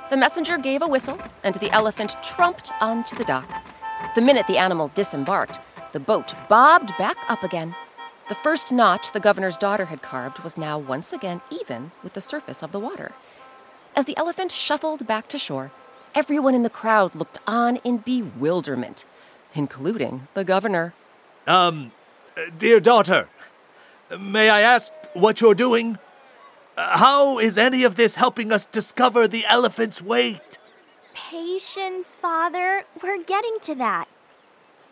The 0.09 0.17
messenger 0.17 0.57
gave 0.57 0.81
a 0.81 0.87
whistle, 0.87 1.19
and 1.43 1.55
the 1.55 1.71
elephant 1.71 2.15
trumped 2.23 2.71
onto 2.79 3.15
the 3.15 3.25
dock. 3.25 3.49
The 4.15 4.21
minute 4.21 4.47
the 4.47 4.57
animal 4.57 4.89
disembarked, 4.93 5.59
the 5.91 5.99
boat 5.99 6.33
bobbed 6.47 6.97
back 6.97 7.17
up 7.27 7.43
again. 7.43 7.75
The 8.29 8.35
first 8.35 8.71
notch 8.71 9.11
the 9.11 9.19
governor's 9.19 9.57
daughter 9.57 9.85
had 9.85 10.01
carved 10.01 10.39
was 10.39 10.57
now 10.57 10.79
once 10.79 11.11
again 11.11 11.41
even 11.49 11.91
with 12.03 12.13
the 12.13 12.21
surface 12.21 12.63
of 12.63 12.71
the 12.71 12.79
water. 12.79 13.11
As 13.95 14.05
the 14.05 14.15
elephant 14.15 14.53
shuffled 14.53 15.05
back 15.05 15.27
to 15.27 15.37
shore, 15.37 15.71
everyone 16.15 16.55
in 16.55 16.63
the 16.63 16.69
crowd 16.69 17.15
looked 17.15 17.39
on 17.47 17.77
in 17.77 17.97
bewilderment, 17.97 19.05
including 19.53 20.27
the 20.33 20.43
governor. 20.43 20.93
Um, 21.47 21.91
dear 22.57 22.79
daughter, 22.79 23.29
may 24.19 24.49
I 24.49 24.61
ask 24.61 24.91
what 25.13 25.41
you're 25.41 25.55
doing? 25.55 25.97
How 26.77 27.39
is 27.39 27.57
any 27.57 27.83
of 27.83 27.95
this 27.95 28.15
helping 28.15 28.51
us 28.51 28.65
discover 28.65 29.27
the 29.27 29.45
elephant's 29.45 30.01
weight? 30.01 30.57
Patience, 31.13 32.15
Father. 32.15 32.85
We're 33.03 33.23
getting 33.23 33.57
to 33.63 33.75
that. 33.75 34.07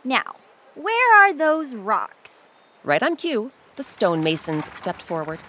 Now, 0.04 0.36
where 0.76 1.16
are 1.16 1.34
those 1.34 1.76
rocks? 1.76 2.50
Right 2.84 3.02
on 3.02 3.16
cue, 3.16 3.52
the 3.76 3.84
stonemasons 3.84 4.74
stepped 4.76 5.02
forward. 5.02 5.40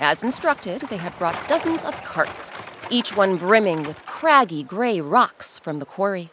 As 0.00 0.22
instructed, 0.22 0.82
they 0.82 0.96
had 0.96 1.16
brought 1.18 1.48
dozens 1.48 1.84
of 1.84 1.94
carts, 2.04 2.50
each 2.92 3.16
one 3.16 3.38
brimming 3.38 3.84
with 3.84 4.04
craggy 4.04 4.62
gray 4.62 5.00
rocks 5.00 5.58
from 5.58 5.78
the 5.78 5.86
quarry. 5.86 6.30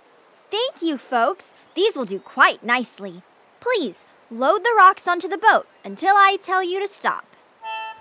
Thank 0.52 0.82
you, 0.82 0.98
folks. 0.98 1.56
These 1.74 1.96
will 1.96 2.04
do 2.04 2.20
quite 2.20 2.66
nicely. 2.66 3.24
Please, 3.62 4.04
load 4.30 4.66
the 4.66 4.76
rocks 4.78 5.08
onto 5.08 5.30
the 5.30 5.38
boat 5.38 5.68
until 5.86 6.16
I 6.18 6.38
tell 6.44 6.62
you 6.62 6.82
to 6.82 6.88
stop. 6.88 7.26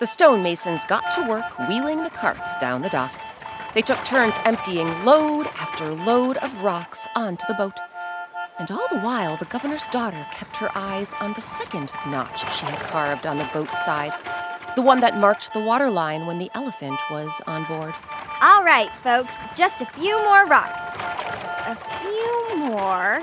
The 0.00 0.06
stonemasons 0.06 0.88
got 0.88 1.08
to 1.14 1.28
work 1.28 1.56
wheeling 1.68 2.02
the 2.02 2.10
carts 2.10 2.56
down 2.56 2.82
the 2.82 2.88
dock. 2.88 3.12
They 3.74 3.82
took 3.82 4.04
turns 4.04 4.34
emptying 4.44 5.04
load 5.04 5.46
after 5.60 5.94
load 5.94 6.36
of 6.38 6.64
rocks 6.64 7.06
onto 7.14 7.46
the 7.46 7.54
boat. 7.54 7.78
And 8.58 8.68
all 8.72 8.88
the 8.90 8.98
while, 8.98 9.36
the 9.36 9.44
governor's 9.44 9.86
daughter 9.88 10.26
kept 10.32 10.56
her 10.56 10.70
eyes 10.74 11.14
on 11.20 11.32
the 11.34 11.40
second 11.40 11.92
notch 12.08 12.40
she 12.52 12.66
had 12.66 12.80
carved 12.80 13.24
on 13.24 13.36
the 13.36 13.48
boat's 13.52 13.84
side, 13.84 14.12
the 14.74 14.82
one 14.82 14.98
that 15.00 15.16
marked 15.16 15.52
the 15.52 15.60
water 15.60 15.88
line 15.90 16.26
when 16.26 16.38
the 16.38 16.50
elephant 16.54 16.98
was 17.08 17.40
on 17.46 17.64
board. 17.66 17.94
All 18.40 18.62
right, 18.62 18.88
folks, 19.02 19.32
just 19.56 19.80
a 19.80 19.86
few 19.86 20.16
more 20.22 20.46
rocks. 20.46 20.80
A 21.66 21.74
few 21.74 22.56
more. 22.56 23.20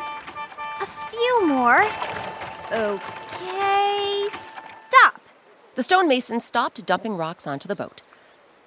A 0.82 0.86
few 1.10 1.48
more. 1.48 1.84
Okay, 2.74 4.28
stop. 4.30 5.22
The 5.76 5.84
stonemason 5.84 6.42
stopped 6.42 6.86
dumping 6.86 7.16
rocks 7.16 7.48
onto 7.48 7.66
the 7.66 7.78
boat. 7.78 8.02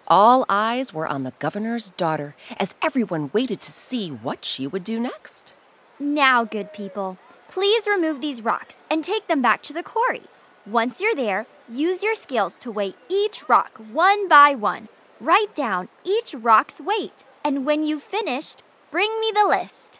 All 0.06 0.46
eyes 0.48 0.94
were 0.94 1.06
on 1.06 1.24
the 1.24 1.34
governor's 1.38 1.90
daughter 1.90 2.34
as 2.58 2.74
everyone 2.80 3.28
waited 3.34 3.60
to 3.60 3.70
see 3.70 4.08
what 4.08 4.42
she 4.42 4.66
would 4.66 4.84
do 4.84 4.98
next. 4.98 5.52
Now, 6.00 6.44
good 6.44 6.72
people, 6.72 7.18
please 7.50 7.86
remove 7.86 8.22
these 8.22 8.40
rocks 8.40 8.82
and 8.90 9.04
take 9.04 9.26
them 9.26 9.42
back 9.42 9.62
to 9.64 9.74
the 9.74 9.82
quarry. 9.82 10.22
Once 10.66 10.98
you're 10.98 11.14
there, 11.14 11.46
use 11.68 12.02
your 12.02 12.14
scales 12.14 12.56
to 12.58 12.70
weigh 12.70 12.94
each 13.10 13.50
rock 13.50 13.76
one 13.92 14.28
by 14.28 14.54
one. 14.54 14.88
Write 15.20 15.52
down 15.56 15.88
each 16.04 16.32
rock's 16.32 16.80
weight, 16.80 17.24
and 17.44 17.66
when 17.66 17.82
you've 17.82 18.04
finished, 18.04 18.62
bring 18.92 19.10
me 19.20 19.32
the 19.34 19.48
list. 19.48 19.98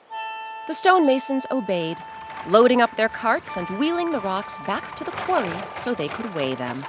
The 0.68 0.74
stonemasons 0.74 1.44
obeyed, 1.50 1.96
loading 2.46 2.80
up 2.80 2.96
their 2.96 3.08
carts 3.08 3.56
and 3.56 3.68
wheeling 3.80 4.12
the 4.12 4.20
rocks 4.20 4.58
back 4.58 4.94
to 4.94 5.02
the 5.02 5.10
quarry 5.10 5.50
so 5.76 5.92
they 5.92 6.06
could 6.06 6.32
weigh 6.36 6.54
them. 6.54 6.86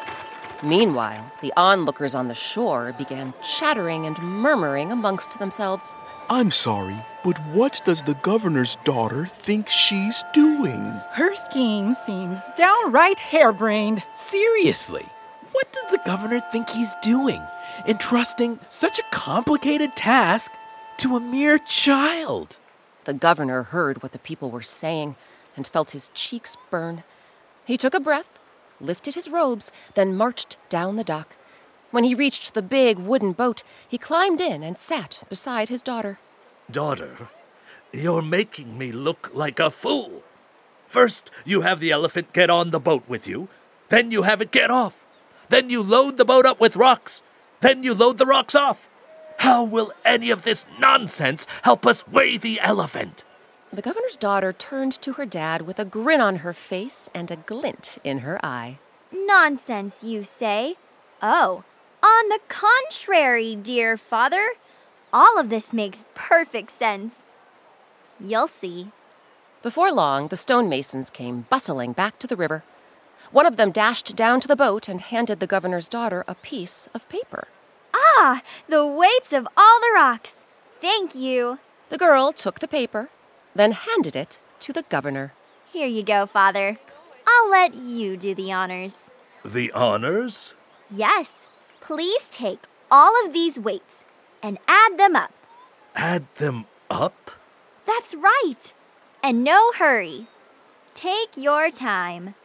Meanwhile, 0.62 1.32
the 1.42 1.54
onlookers 1.58 2.14
on 2.14 2.28
the 2.28 2.36
shore 2.36 2.94
began 3.00 3.34
chattering 3.42 4.06
and 4.06 4.20
murmuring 4.20 4.92
amongst 4.92 5.40
themselves. 5.40 5.96
I'm 6.30 6.52
sorry, 6.52 6.98
but 7.24 7.40
what 7.48 7.82
does 7.84 8.04
the 8.04 8.14
governor's 8.14 8.76
daughter 8.84 9.26
think 9.26 9.70
she's 9.70 10.24
doing? 10.34 10.84
Her 11.14 11.36
scheme 11.36 11.94
seems 11.94 12.48
downright 12.56 13.18
harebrained. 13.18 14.04
Seriously, 14.14 15.08
what 15.52 15.74
does 15.74 15.90
the 15.90 16.02
governor 16.06 16.42
think 16.52 16.70
he's 16.70 16.94
doing, 17.02 17.42
entrusting 17.88 18.60
such 18.70 19.00
a 19.00 19.04
complicated 19.12 19.96
task 19.96 20.52
to 20.98 21.16
a 21.16 21.20
mere 21.20 21.58
child? 21.60 22.58
The 23.06 23.14
governor 23.14 23.64
heard 23.64 24.04
what 24.04 24.12
the 24.12 24.20
people 24.20 24.52
were 24.52 24.62
saying 24.62 25.16
and 25.56 25.66
felt 25.66 25.92
his 25.92 26.10
cheeks 26.14 26.58
burn. 26.70 27.04
He 27.66 27.78
took 27.78 27.94
a 27.94 28.00
breath 28.00 28.40
lifted 28.82 29.16
his 29.16 29.30
robes, 29.30 29.72
then 29.96 30.16
marched 30.16 30.58
down 30.70 30.96
the 30.96 31.04
dock. 31.04 31.36
When 31.92 32.04
he 32.04 32.14
reached 32.14 32.54
the 32.54 32.62
big 32.62 32.98
wooden 33.00 33.34
boat, 33.34 33.64
he 33.88 33.98
climbed 33.98 34.42
in 34.42 34.64
and 34.64 34.78
sat 34.78 35.24
beside 35.30 35.70
his 35.70 35.82
daughter. 35.82 36.20
Daughter, 36.70 37.30
you're 37.92 38.22
making 38.22 38.78
me 38.78 38.92
look 38.92 39.32
like 39.34 39.60
a 39.60 39.72
fool. 39.72 40.24
First, 40.88 41.32
you 41.46 41.62
have 41.62 41.80
the 41.80 41.92
elephant 41.92 42.34
get 42.34 42.50
on 42.50 42.70
the 42.70 42.80
boat 42.80 43.04
with 43.08 43.28
you. 43.28 43.48
Then 43.90 44.12
you 44.12 44.24
have 44.24 44.42
it 44.42 44.52
get 44.52 44.70
off. 44.70 45.06
Then 45.50 45.70
you 45.70 45.82
load 45.82 46.18
the 46.18 46.26
boat 46.26 46.46
up 46.46 46.60
with 46.60 46.76
rocks. 46.76 47.24
Then 47.62 47.84
you 47.84 47.94
load 47.94 48.18
the 48.18 48.26
rocks 48.26 48.56
off. 48.56 48.90
How 49.40 49.64
will 49.64 49.92
any 50.04 50.32
of 50.32 50.44
this 50.44 50.66
nonsense 50.80 51.48
help 51.64 51.86
us 51.86 52.08
weigh 52.08 52.38
the 52.38 52.60
elephant? 52.62 53.24
The 53.72 53.82
governor's 53.82 54.18
daughter 54.18 54.52
turned 54.52 55.02
to 55.02 55.14
her 55.14 55.26
dad 55.26 55.62
with 55.62 55.80
a 55.80 55.86
grin 55.86 56.22
on 56.22 56.38
her 56.38 56.54
face 56.54 57.10
and 57.14 57.30
a 57.30 57.36
glint 57.36 58.00
in 58.04 58.20
her 58.20 58.44
eye. 58.44 58.80
Nonsense, 59.12 60.04
you 60.04 60.24
say? 60.24 60.76
Oh, 61.22 61.64
on 62.02 62.30
the 62.30 62.40
contrary, 62.48 63.56
dear 63.56 63.98
father. 63.98 64.52
All 65.12 65.40
of 65.40 65.50
this 65.50 65.74
makes 65.74 66.06
perfect 66.16 66.72
sense. 66.72 67.26
You'll 68.20 68.48
see. 68.48 68.92
Before 69.62 69.92
long, 69.92 70.30
the 70.30 70.36
stonemasons 70.36 71.10
came 71.10 71.46
bustling 71.50 71.94
back 71.94 72.20
to 72.20 72.28
the 72.28 72.36
river. 72.36 72.64
One 73.32 73.46
of 73.46 73.58
them 73.58 73.72
dashed 73.72 74.16
down 74.16 74.40
to 74.42 74.48
the 74.48 74.56
boat 74.56 74.88
and 74.88 75.02
handed 75.02 75.40
the 75.40 75.48
governor's 75.48 75.88
daughter 75.88 76.24
a 76.28 76.36
piece 76.36 76.88
of 76.94 77.08
paper. 77.10 77.48
Ah, 77.94 78.42
the 78.68 78.86
weights 78.86 79.34
of 79.34 79.48
all 79.56 79.80
the 79.80 79.92
rocks. 79.94 80.46
Thank 80.82 81.16
you. 81.16 81.60
The 81.90 81.98
girl 81.98 82.32
took 82.32 82.60
the 82.60 82.68
paper 82.68 83.10
then 83.56 83.72
handed 83.72 84.16
it 84.16 84.40
to 84.60 84.74
the 84.74 84.84
governor. 84.84 85.34
Here 85.72 85.88
you 85.88 86.04
go, 86.04 86.26
Father. 86.26 86.78
I'll 87.28 87.50
let 87.50 87.76
you 87.76 88.18
do 88.18 88.34
the 88.34 88.52
honors. 88.52 89.10
The 89.44 89.72
honors? 89.72 90.54
Yes. 90.90 91.48
Please 91.82 92.30
take 92.32 92.64
all 92.92 93.14
of 93.26 93.34
these 93.34 93.60
weights 93.60 94.04
and 94.42 94.58
add 94.68 94.98
them 94.98 95.16
up. 95.16 95.32
Add 95.96 96.26
them 96.36 96.66
up? 96.90 97.32
That's 97.86 98.16
right. 98.16 98.74
And 99.22 99.44
no 99.44 99.74
hurry. 99.74 100.28
Take 100.94 101.36
your 101.36 101.70
time. 101.70 102.36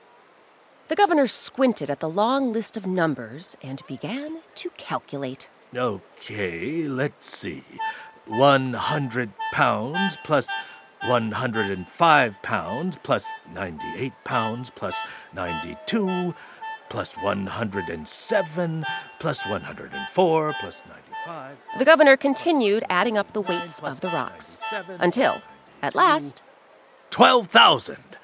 The 0.89 0.97
governor 0.97 1.27
squinted 1.27 1.89
at 1.89 2.01
the 2.01 2.11
long 2.11 2.53
list 2.53 2.77
of 2.77 2.87
numbers 2.87 3.57
and 3.63 3.81
began 3.87 4.41
to 4.57 4.69
calculate. 4.77 5.49
Okay, 5.75 6.83
let's 6.87 7.27
see. 7.27 7.65
100 8.27 9.31
pounds 9.53 10.19
plus 10.25 10.49
105 11.07 12.43
pounds 12.43 12.99
plus 13.03 13.33
98 13.55 14.13
pounds 14.25 14.71
plus 14.71 15.01
92 15.35 16.35
plus 16.91 17.15
107 17.17 18.87
plus 19.19 19.47
104 19.47 20.55
plus 20.61 20.83
95. 20.87 21.57
The 21.79 21.85
governor 21.85 22.17
continued 22.19 22.85
adding 22.91 23.17
up 23.17 23.33
the 23.33 23.41
weights 23.41 23.81
of 23.81 24.01
the 24.01 24.09
rocks 24.09 24.59
until, 25.01 25.41
at 25.83 25.95
last, 25.95 26.43
12,000. 27.11 28.19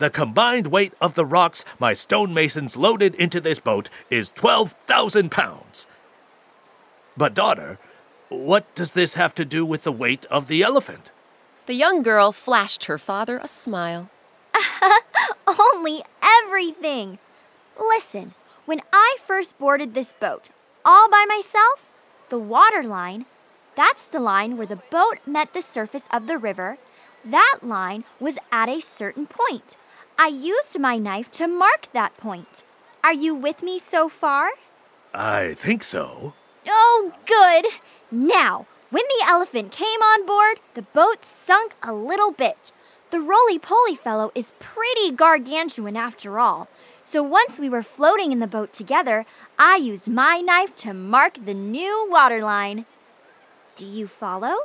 The 0.00 0.08
combined 0.08 0.68
weight 0.68 0.94
of 0.98 1.14
the 1.14 1.26
rocks 1.26 1.62
my 1.78 1.92
stonemasons 1.92 2.74
loaded 2.74 3.14
into 3.16 3.38
this 3.38 3.58
boat 3.58 3.90
is 4.08 4.32
12,000 4.32 5.30
pounds. 5.30 5.86
But, 7.18 7.34
daughter, 7.34 7.78
what 8.30 8.74
does 8.74 8.92
this 8.92 9.16
have 9.16 9.34
to 9.34 9.44
do 9.44 9.66
with 9.66 9.82
the 9.82 9.92
weight 9.92 10.24
of 10.30 10.48
the 10.48 10.62
elephant? 10.62 11.12
The 11.66 11.74
young 11.74 12.02
girl 12.02 12.32
flashed 12.32 12.84
her 12.84 12.96
father 12.96 13.36
a 13.42 13.46
smile. 13.46 14.08
Only 15.46 16.02
everything. 16.22 17.18
Listen, 17.78 18.32
when 18.64 18.80
I 18.94 19.18
first 19.20 19.58
boarded 19.58 19.92
this 19.92 20.14
boat, 20.18 20.48
all 20.82 21.10
by 21.10 21.26
myself, 21.28 21.92
the 22.30 22.38
water 22.38 22.82
line, 22.82 23.26
that's 23.74 24.06
the 24.06 24.18
line 24.18 24.56
where 24.56 24.66
the 24.66 24.80
boat 24.90 25.18
met 25.26 25.52
the 25.52 25.60
surface 25.60 26.04
of 26.10 26.26
the 26.26 26.38
river, 26.38 26.78
that 27.22 27.58
line 27.60 28.04
was 28.18 28.38
at 28.50 28.70
a 28.70 28.80
certain 28.80 29.26
point. 29.26 29.76
I 30.22 30.26
used 30.26 30.78
my 30.78 30.98
knife 30.98 31.30
to 31.30 31.48
mark 31.48 31.90
that 31.94 32.14
point. 32.18 32.62
Are 33.02 33.14
you 33.14 33.34
with 33.34 33.62
me 33.62 33.78
so 33.78 34.06
far? 34.06 34.50
I 35.14 35.54
think 35.54 35.82
so. 35.82 36.34
Oh, 36.68 37.14
good. 37.24 37.64
Now, 38.10 38.66
when 38.90 39.04
the 39.08 39.24
elephant 39.26 39.72
came 39.72 40.02
on 40.02 40.26
board, 40.26 40.60
the 40.74 40.82
boat 40.82 41.24
sunk 41.24 41.74
a 41.82 41.94
little 41.94 42.32
bit. 42.32 42.70
The 43.08 43.18
roly 43.18 43.58
poly 43.58 43.94
fellow 43.94 44.30
is 44.34 44.52
pretty 44.60 45.10
gargantuan 45.10 45.96
after 45.96 46.38
all. 46.38 46.68
So 47.02 47.22
once 47.22 47.58
we 47.58 47.70
were 47.70 47.82
floating 47.82 48.30
in 48.30 48.40
the 48.40 48.46
boat 48.46 48.74
together, 48.74 49.24
I 49.58 49.76
used 49.76 50.06
my 50.06 50.42
knife 50.42 50.74
to 50.84 50.92
mark 50.92 51.46
the 51.46 51.54
new 51.54 52.06
water 52.10 52.42
line. 52.42 52.84
Do 53.74 53.86
you 53.86 54.06
follow? 54.06 54.56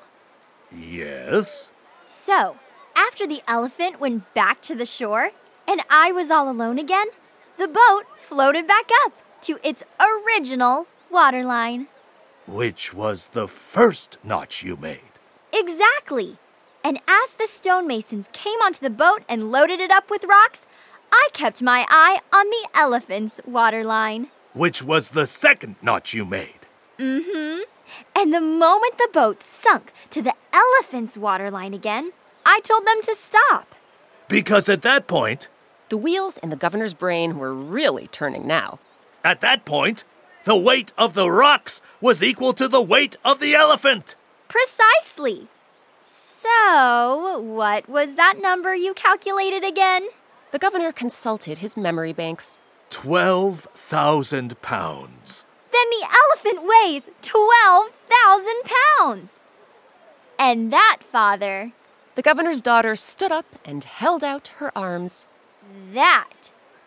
Yes. 0.70 1.70
So, 2.06 2.58
after 2.94 3.26
the 3.26 3.42
elephant 3.48 4.02
went 4.02 4.34
back 4.34 4.62
to 4.64 4.76
the 4.76 4.86
shore 4.86 5.32
and 5.76 5.84
I 5.90 6.14
was 6.14 6.32
all 6.32 6.50
alone 6.50 6.80
again, 6.80 7.08
the 7.58 7.68
boat 7.68 8.04
floated 8.16 8.66
back 8.66 8.90
up 9.04 9.12
to 9.42 9.60
its 9.62 9.84
original 10.00 10.88
waterline. 11.12 11.88
Which 12.48 12.94
was 12.94 13.30
the 13.30 13.50
first 13.50 14.18
notch 14.24 14.64
you 14.64 14.78
made. 14.78 15.12
Exactly. 15.54 16.38
And 16.82 17.02
as 17.10 17.34
the 17.34 17.48
stonemasons 17.48 18.30
came 18.32 18.62
onto 18.62 18.80
the 18.80 18.90
boat 18.90 19.24
and 19.28 19.52
loaded 19.52 19.82
it 19.82 19.92
up 19.92 20.10
with 20.10 20.24
rocks, 20.24 20.66
I 21.12 21.28
kept 21.34 21.62
my 21.62 21.86
eye 21.90 22.22
on 22.32 22.46
the 22.46 22.70
elephant's 22.74 23.42
waterline. 23.46 24.30
Which 24.54 24.82
was 24.82 25.10
the 25.10 25.28
second 25.28 25.76
notch 25.82 26.14
you 26.14 26.24
made. 26.24 26.68
Mm 26.98 27.22
hmm. 27.30 27.60
And 28.16 28.34
the 28.34 28.40
moment 28.40 28.98
the 28.98 29.10
boat 29.12 29.44
sunk 29.44 29.92
to 30.12 30.22
the 30.22 30.36
elephant's 30.54 31.18
waterline 31.18 31.74
again, 31.74 32.14
I 32.46 32.62
told 32.62 32.86
them 32.86 33.02
to 33.02 33.14
stop. 33.14 33.76
Because 34.30 34.70
at 34.70 34.82
that 34.84 35.08
point, 35.08 35.50
the 35.90 35.98
wheels 35.98 36.38
in 36.40 36.50
the 36.50 36.56
governor's 36.56 36.94
brain 36.94 37.38
were 37.38 37.54
really 37.54 38.08
turning 38.08 38.48
now. 38.48 38.80
At 39.24 39.42
that 39.42 39.66
point, 39.66 40.04
the 40.44 40.56
weight 40.56 40.94
of 40.98 41.14
the 41.14 41.30
rocks 41.30 41.82
was 42.02 42.22
equal 42.22 42.54
to 42.54 42.68
the 42.68 42.82
weight 42.82 43.16
of 43.24 43.40
the 43.40 43.56
elephant. 43.56 44.16
Precisely. 44.48 45.48
So, 46.06 47.40
what 47.40 47.90
was 47.90 48.16
that 48.16 48.36
number 48.40 48.76
you 48.76 48.94
calculated 48.94 49.64
again? 49.64 50.08
The 50.52 50.60
governor 50.60 50.92
consulted 50.92 51.58
his 51.58 51.76
memory 51.76 52.14
banks. 52.14 52.60
12,000 52.92 54.62
pounds. 54.62 55.44
Then 55.72 55.86
the 55.90 56.08
elephant 56.08 56.68
weighs 56.68 57.04
12,000 57.22 58.54
pounds. 58.98 59.40
And 60.38 60.72
that, 60.72 60.98
Father. 61.02 61.74
The 62.16 62.22
governor's 62.22 62.62
daughter 62.62 62.96
stood 62.96 63.32
up 63.32 63.46
and 63.66 63.84
held 63.84 64.24
out 64.24 64.50
her 64.60 64.72
arms. 64.78 65.26
That 65.94 66.30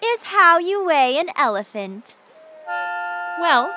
is 0.04 0.24
how 0.24 0.58
you 0.58 0.84
weigh 0.84 1.18
an 1.18 1.28
elephant. 1.36 2.16
Well, 3.40 3.72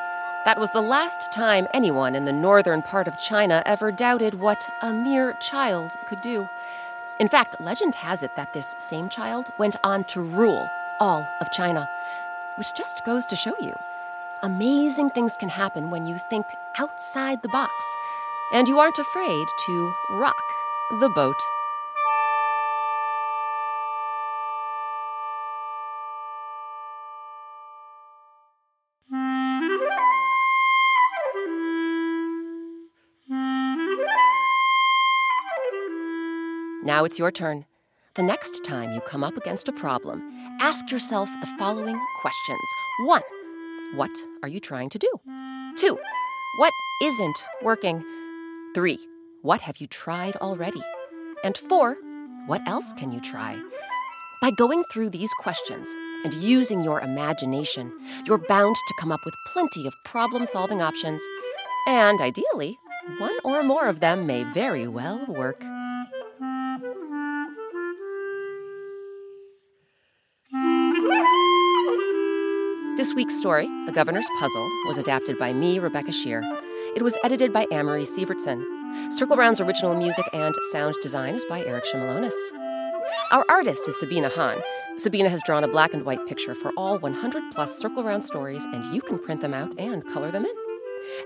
that 0.45 0.59
was 0.59 0.69
the 0.71 0.81
last 0.81 1.31
time 1.31 1.67
anyone 1.73 2.15
in 2.15 2.25
the 2.25 2.33
northern 2.33 2.81
part 2.81 3.07
of 3.07 3.19
China 3.19 3.61
ever 3.65 3.91
doubted 3.91 4.35
what 4.35 4.67
a 4.81 4.93
mere 4.93 5.33
child 5.41 5.91
could 6.07 6.21
do. 6.21 6.47
In 7.19 7.27
fact, 7.27 7.61
legend 7.61 7.95
has 7.95 8.23
it 8.23 8.35
that 8.35 8.53
this 8.53 8.75
same 8.79 9.09
child 9.09 9.45
went 9.59 9.75
on 9.83 10.03
to 10.05 10.21
rule 10.21 10.67
all 10.99 11.27
of 11.41 11.51
China, 11.51 11.89
which 12.57 12.73
just 12.75 13.05
goes 13.05 13.25
to 13.27 13.35
show 13.35 13.53
you 13.61 13.73
amazing 14.43 15.09
things 15.11 15.37
can 15.37 15.49
happen 15.49 15.91
when 15.91 16.05
you 16.05 16.17
think 16.29 16.45
outside 16.79 17.41
the 17.41 17.49
box 17.49 17.71
and 18.53 18.67
you 18.67 18.79
aren't 18.79 18.97
afraid 18.97 19.47
to 19.65 19.93
rock 20.11 20.33
the 20.99 21.09
boat. 21.09 21.35
Now 36.91 37.05
it's 37.05 37.17
your 37.17 37.31
turn. 37.31 37.63
The 38.15 38.21
next 38.21 38.65
time 38.65 38.91
you 38.91 38.99
come 38.99 39.23
up 39.23 39.37
against 39.37 39.69
a 39.69 39.71
problem, 39.71 40.21
ask 40.59 40.91
yourself 40.91 41.29
the 41.39 41.47
following 41.57 41.97
questions. 42.19 42.59
One, 43.05 43.21
what 43.95 44.11
are 44.43 44.49
you 44.49 44.59
trying 44.59 44.89
to 44.89 44.99
do? 44.99 45.09
Two, 45.77 45.97
what 46.57 46.73
isn't 47.01 47.45
working? 47.61 48.03
Three, 48.75 48.99
what 49.41 49.61
have 49.61 49.77
you 49.77 49.87
tried 49.87 50.35
already? 50.35 50.81
And 51.45 51.57
four, 51.57 51.95
what 52.45 52.61
else 52.67 52.91
can 52.91 53.13
you 53.13 53.21
try? 53.21 53.57
By 54.41 54.51
going 54.51 54.83
through 54.91 55.11
these 55.11 55.31
questions 55.39 55.87
and 56.25 56.33
using 56.33 56.81
your 56.81 56.99
imagination, 56.99 57.93
you're 58.25 58.45
bound 58.49 58.75
to 58.75 58.93
come 58.99 59.13
up 59.13 59.21
with 59.23 59.33
plenty 59.53 59.87
of 59.87 59.93
problem 60.03 60.45
solving 60.45 60.81
options. 60.81 61.21
And 61.87 62.19
ideally, 62.19 62.77
one 63.17 63.37
or 63.45 63.63
more 63.63 63.87
of 63.87 64.01
them 64.01 64.27
may 64.27 64.43
very 64.43 64.89
well 64.89 65.25
work. 65.25 65.63
This 73.01 73.15
week's 73.15 73.35
story, 73.35 73.65
The 73.87 73.91
Governor's 73.91 74.29
Puzzle, 74.37 74.69
was 74.85 74.99
adapted 74.99 75.39
by 75.39 75.53
me, 75.53 75.79
Rebecca 75.79 76.11
Sheir. 76.11 76.43
It 76.95 77.01
was 77.01 77.17
edited 77.23 77.51
by 77.51 77.65
Amory 77.71 78.03
Sievertson. 78.03 78.63
Circle 79.11 79.37
Round's 79.37 79.59
original 79.59 79.95
music 79.95 80.23
and 80.33 80.53
sound 80.71 80.95
design 81.01 81.33
is 81.33 81.43
by 81.45 81.65
Eric 81.65 81.85
Shimalonis. 81.85 82.35
Our 83.31 83.43
artist 83.49 83.87
is 83.87 83.99
Sabina 83.99 84.29
Hahn. 84.29 84.61
Sabina 84.97 85.29
has 85.29 85.41
drawn 85.47 85.63
a 85.63 85.67
black 85.67 85.95
and 85.95 86.05
white 86.05 86.27
picture 86.27 86.53
for 86.53 86.71
all 86.77 86.99
100 86.99 87.41
plus 87.51 87.75
Circle 87.75 88.03
Round 88.03 88.23
stories, 88.23 88.65
and 88.65 88.85
you 88.93 89.01
can 89.01 89.17
print 89.17 89.41
them 89.41 89.55
out 89.55 89.73
and 89.79 90.07
color 90.13 90.29
them 90.29 90.45
in. 90.45 90.53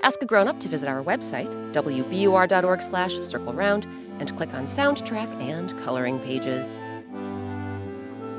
Ask 0.01 0.21
a 0.21 0.25
grown 0.25 0.47
up 0.47 0.61
to 0.61 0.69
visit 0.69 0.87
our 0.87 1.03
website, 1.03 1.51
wbur.org 1.73 2.81
slash 2.81 3.19
circle 3.19 3.53
round, 3.53 3.85
and 4.19 4.33
click 4.37 4.53
on 4.53 4.63
soundtrack 4.63 5.27
and 5.41 5.77
coloring 5.79 6.19
pages. 6.19 6.79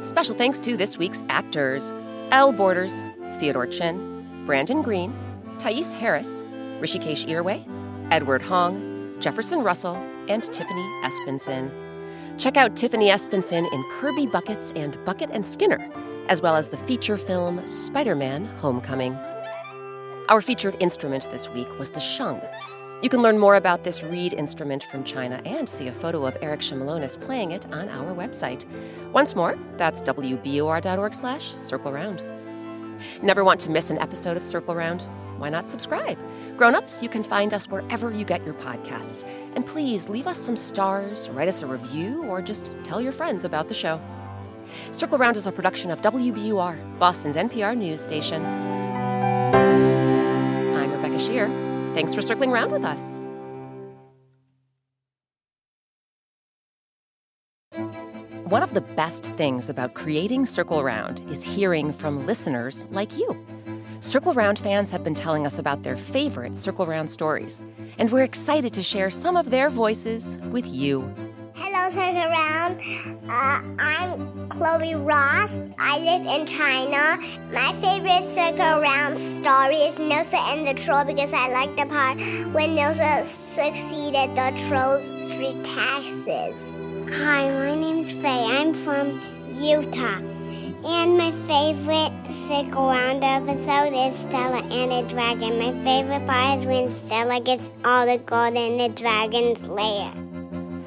Special 0.01 0.35
thanks 0.35 0.59
to 0.61 0.75
this 0.79 0.97
week's 0.97 1.23
actors 1.29 1.93
Elle 2.33 2.53
Borders, 2.53 3.05
Theodore 3.35 3.67
Chin, 3.67 4.45
Brandon 4.47 4.83
Green, 4.83 5.15
Thais 5.59 5.93
Harris, 5.93 6.43
Rishikesh 6.81 7.27
Irway, 7.27 7.65
Edward 8.11 8.43
Hong, 8.43 9.15
Jefferson 9.21 9.63
Russell, 9.63 9.97
and 10.29 10.43
Tiffany 10.43 10.87
Espensen. 11.05 11.73
Check 12.39 12.57
out 12.57 12.77
Tiffany 12.77 13.09
Espensen 13.09 13.73
in 13.73 13.85
Kirby 13.93 14.27
Buckets 14.27 14.73
and 14.77 15.03
Bucket 15.05 15.31
and 15.33 15.47
Skinner, 15.47 15.91
as 16.29 16.43
well 16.43 16.57
as 16.57 16.69
the 16.69 16.77
feature 16.77 17.17
film 17.17 17.67
Spider 17.67 18.15
Man 18.15 18.45
Homecoming. 18.61 19.15
Our 20.29 20.41
featured 20.41 20.77
instrument 20.81 21.29
this 21.31 21.49
week 21.49 21.79
was 21.79 21.91
the 21.91 22.01
sheng. 22.01 22.41
You 23.03 23.09
can 23.09 23.23
learn 23.23 23.39
more 23.39 23.57
about 23.57 23.85
this 23.85 24.03
reed 24.03 24.33
instrument 24.33 24.83
from 24.85 25.05
China 25.05 25.41
and 25.45 25.69
see 25.69 25.89
a 25.89 25.93
photo 25.93 26.27
of 26.27 26.37
Eric 26.41 26.61
Shimalonis 26.61 27.21
playing 27.21 27.53
it 27.53 27.65
on 27.73 27.89
our 27.89 28.15
website. 28.15 28.65
Once 29.13 29.37
more, 29.37 29.59
that's 29.77 30.03
wbur.org 30.03 31.15
slash 31.15 31.55
circle 31.61 31.93
round. 31.93 32.36
Never 33.23 33.45
want 33.45 33.61
to 33.61 33.71
miss 33.71 33.91
an 33.91 33.99
episode 33.99 34.37
of 34.37 34.43
Circle 34.43 34.75
Round? 34.75 35.07
Why 35.39 35.49
not 35.51 35.69
subscribe? 35.69 36.19
Grown-ups, 36.57 37.03
you 37.03 37.09
can 37.09 37.23
find 37.23 37.53
us 37.53 37.69
wherever 37.69 38.11
you 38.11 38.25
get 38.25 38.45
your 38.45 38.55
podcasts. 38.55 39.29
And 39.55 39.67
please 39.67 40.09
leave 40.09 40.27
us 40.27 40.39
some 40.39 40.57
stars, 40.57 41.29
write 41.31 41.49
us 41.49 41.63
a 41.63 41.67
review, 41.67 42.25
or 42.25 42.41
just 42.41 42.73
tell 42.85 43.01
your 43.01 43.13
friends 43.13 43.45
about 43.45 43.69
the 43.69 43.75
show. 43.75 44.01
Circle 44.93 45.19
Round 45.19 45.37
is 45.37 45.47
a 45.47 45.53
production 45.53 45.91
of 45.91 46.01
WBUR, 46.01 46.99
Boston's 46.99 47.37
NPR 47.37 47.77
news 47.77 48.01
station. 48.01 48.45
I'm 50.75 50.91
Rebecca 50.91 51.17
Sheir. 51.17 51.95
Thanks 51.95 52.15
for 52.15 52.23
circling 52.23 52.51
around 52.53 52.71
with 52.73 52.85
us. 52.85 53.21
One 58.47 58.63
of 58.63 58.75
the 58.75 58.81
best 58.81 59.25
things 59.25 59.69
about 59.69 59.95
creating 59.95 60.47
Circle 60.47 60.85
Round 60.85 61.21
is 61.29 61.43
hearing 61.43 61.93
from 61.93 62.27
listeners 62.27 62.87
like 62.93 63.19
you. 63.19 63.45
Circle 63.99 64.35
Round 64.35 64.57
fans 64.57 64.89
have 64.91 65.03
been 65.03 65.15
telling 65.15 65.49
us 65.49 65.59
about 65.59 65.83
their 65.83 65.97
favorite 65.97 66.57
Circle 66.57 66.87
Round 66.87 67.11
stories, 67.11 67.59
and 67.99 68.13
we're 68.13 68.23
excited 68.23 68.73
to 68.75 68.85
share 68.85 69.11
some 69.11 69.37
of 69.37 69.51
their 69.51 69.69
voices 69.69 70.39
with 70.53 70.65
you. 70.65 71.13
Hello, 71.57 71.91
Circle 71.91 72.31
Round. 72.31 72.81
Uh, 73.29 73.63
I'm 73.81 74.49
Chloe 74.49 74.95
Ross. 74.95 75.59
I 75.81 75.99
live 75.99 76.41
in 76.41 76.47
China. 76.47 77.19
My 77.53 77.73
favorite 77.81 78.29
Circle 78.29 78.81
Round 78.81 79.19
story 79.19 79.75
is 79.75 79.99
Nosa 79.99 80.39
and 80.53 80.65
the 80.65 80.81
Troll 80.81 81.05
because 81.05 81.33
I 81.33 81.49
like 81.49 81.75
the 81.75 81.87
part 81.87 82.19
when 82.55 82.77
Nosa 82.77 83.25
succeeded 83.25 84.37
the 84.37 84.53
troll's 84.69 85.09
three 85.35 85.61
taxes. 85.65 86.76
Hi, 87.09 87.49
my 87.49 87.75
name's 87.77 88.13
Faye. 88.13 88.45
I'm 88.47 88.75
from 88.75 89.21
Utah. 89.61 90.19
And 90.85 91.17
my 91.17 91.31
favorite 91.47 92.13
Circle 92.33 92.89
Round 92.89 93.23
episode 93.23 93.95
is 93.95 94.17
Stella 94.17 94.59
and 94.59 94.91
the 94.91 95.15
Dragon. 95.15 95.59
My 95.59 95.73
favorite 95.85 96.27
part 96.27 96.59
is 96.59 96.67
when 96.67 96.89
Stella 96.89 97.41
gets 97.41 97.71
all 97.85 98.07
the 98.07 98.19
gold 98.19 98.57
in 98.57 98.77
the 98.79 98.89
dragon's 98.89 99.63
lair. 99.69 100.13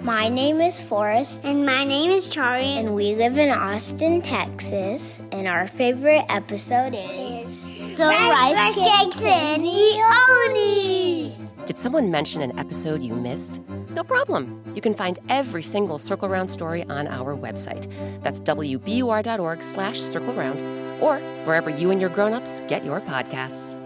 My 0.02 0.28
name 0.28 0.60
is 0.60 0.84
Forrest. 0.84 1.46
And 1.46 1.66
my 1.66 1.86
name 1.86 2.12
is 2.12 2.30
Charlie. 2.30 2.78
And 2.78 2.96
we 2.96 3.16
live 3.16 3.38
in 3.38 3.50
Austin, 3.50 4.22
Texas. 4.22 5.22
And 5.32 5.48
our 5.48 5.68
favorite 5.68 6.26
episode 6.28 6.96
is 6.96 7.60
The 7.96 8.04
Rice 8.06 8.76
Cakes 8.76 9.24
and 9.24 9.64
the 9.64 10.04
Oni. 10.50 11.38
Did 11.66 11.78
someone 11.78 12.12
mention 12.12 12.42
an 12.42 12.60
episode 12.60 13.02
you 13.02 13.16
missed? 13.16 13.62
No 13.90 14.04
problem. 14.04 14.62
You 14.76 14.82
can 14.82 14.94
find 14.94 15.18
every 15.30 15.64
single 15.64 15.98
Circle 15.98 16.30
Round 16.30 16.50
story 16.50 16.84
on 16.84 17.08
our 17.08 17.36
website. 17.36 17.92
That's 18.24 18.40
wbur.org 18.42 19.64
slash 19.64 20.00
circle 20.00 20.34
round 20.34 20.60
or 21.02 21.20
wherever 21.46 21.70
you 21.70 21.92
and 21.92 22.00
your 22.00 22.10
grown-ups 22.10 22.62
get 22.68 22.86
your 22.86 23.02
podcasts. 23.02 23.79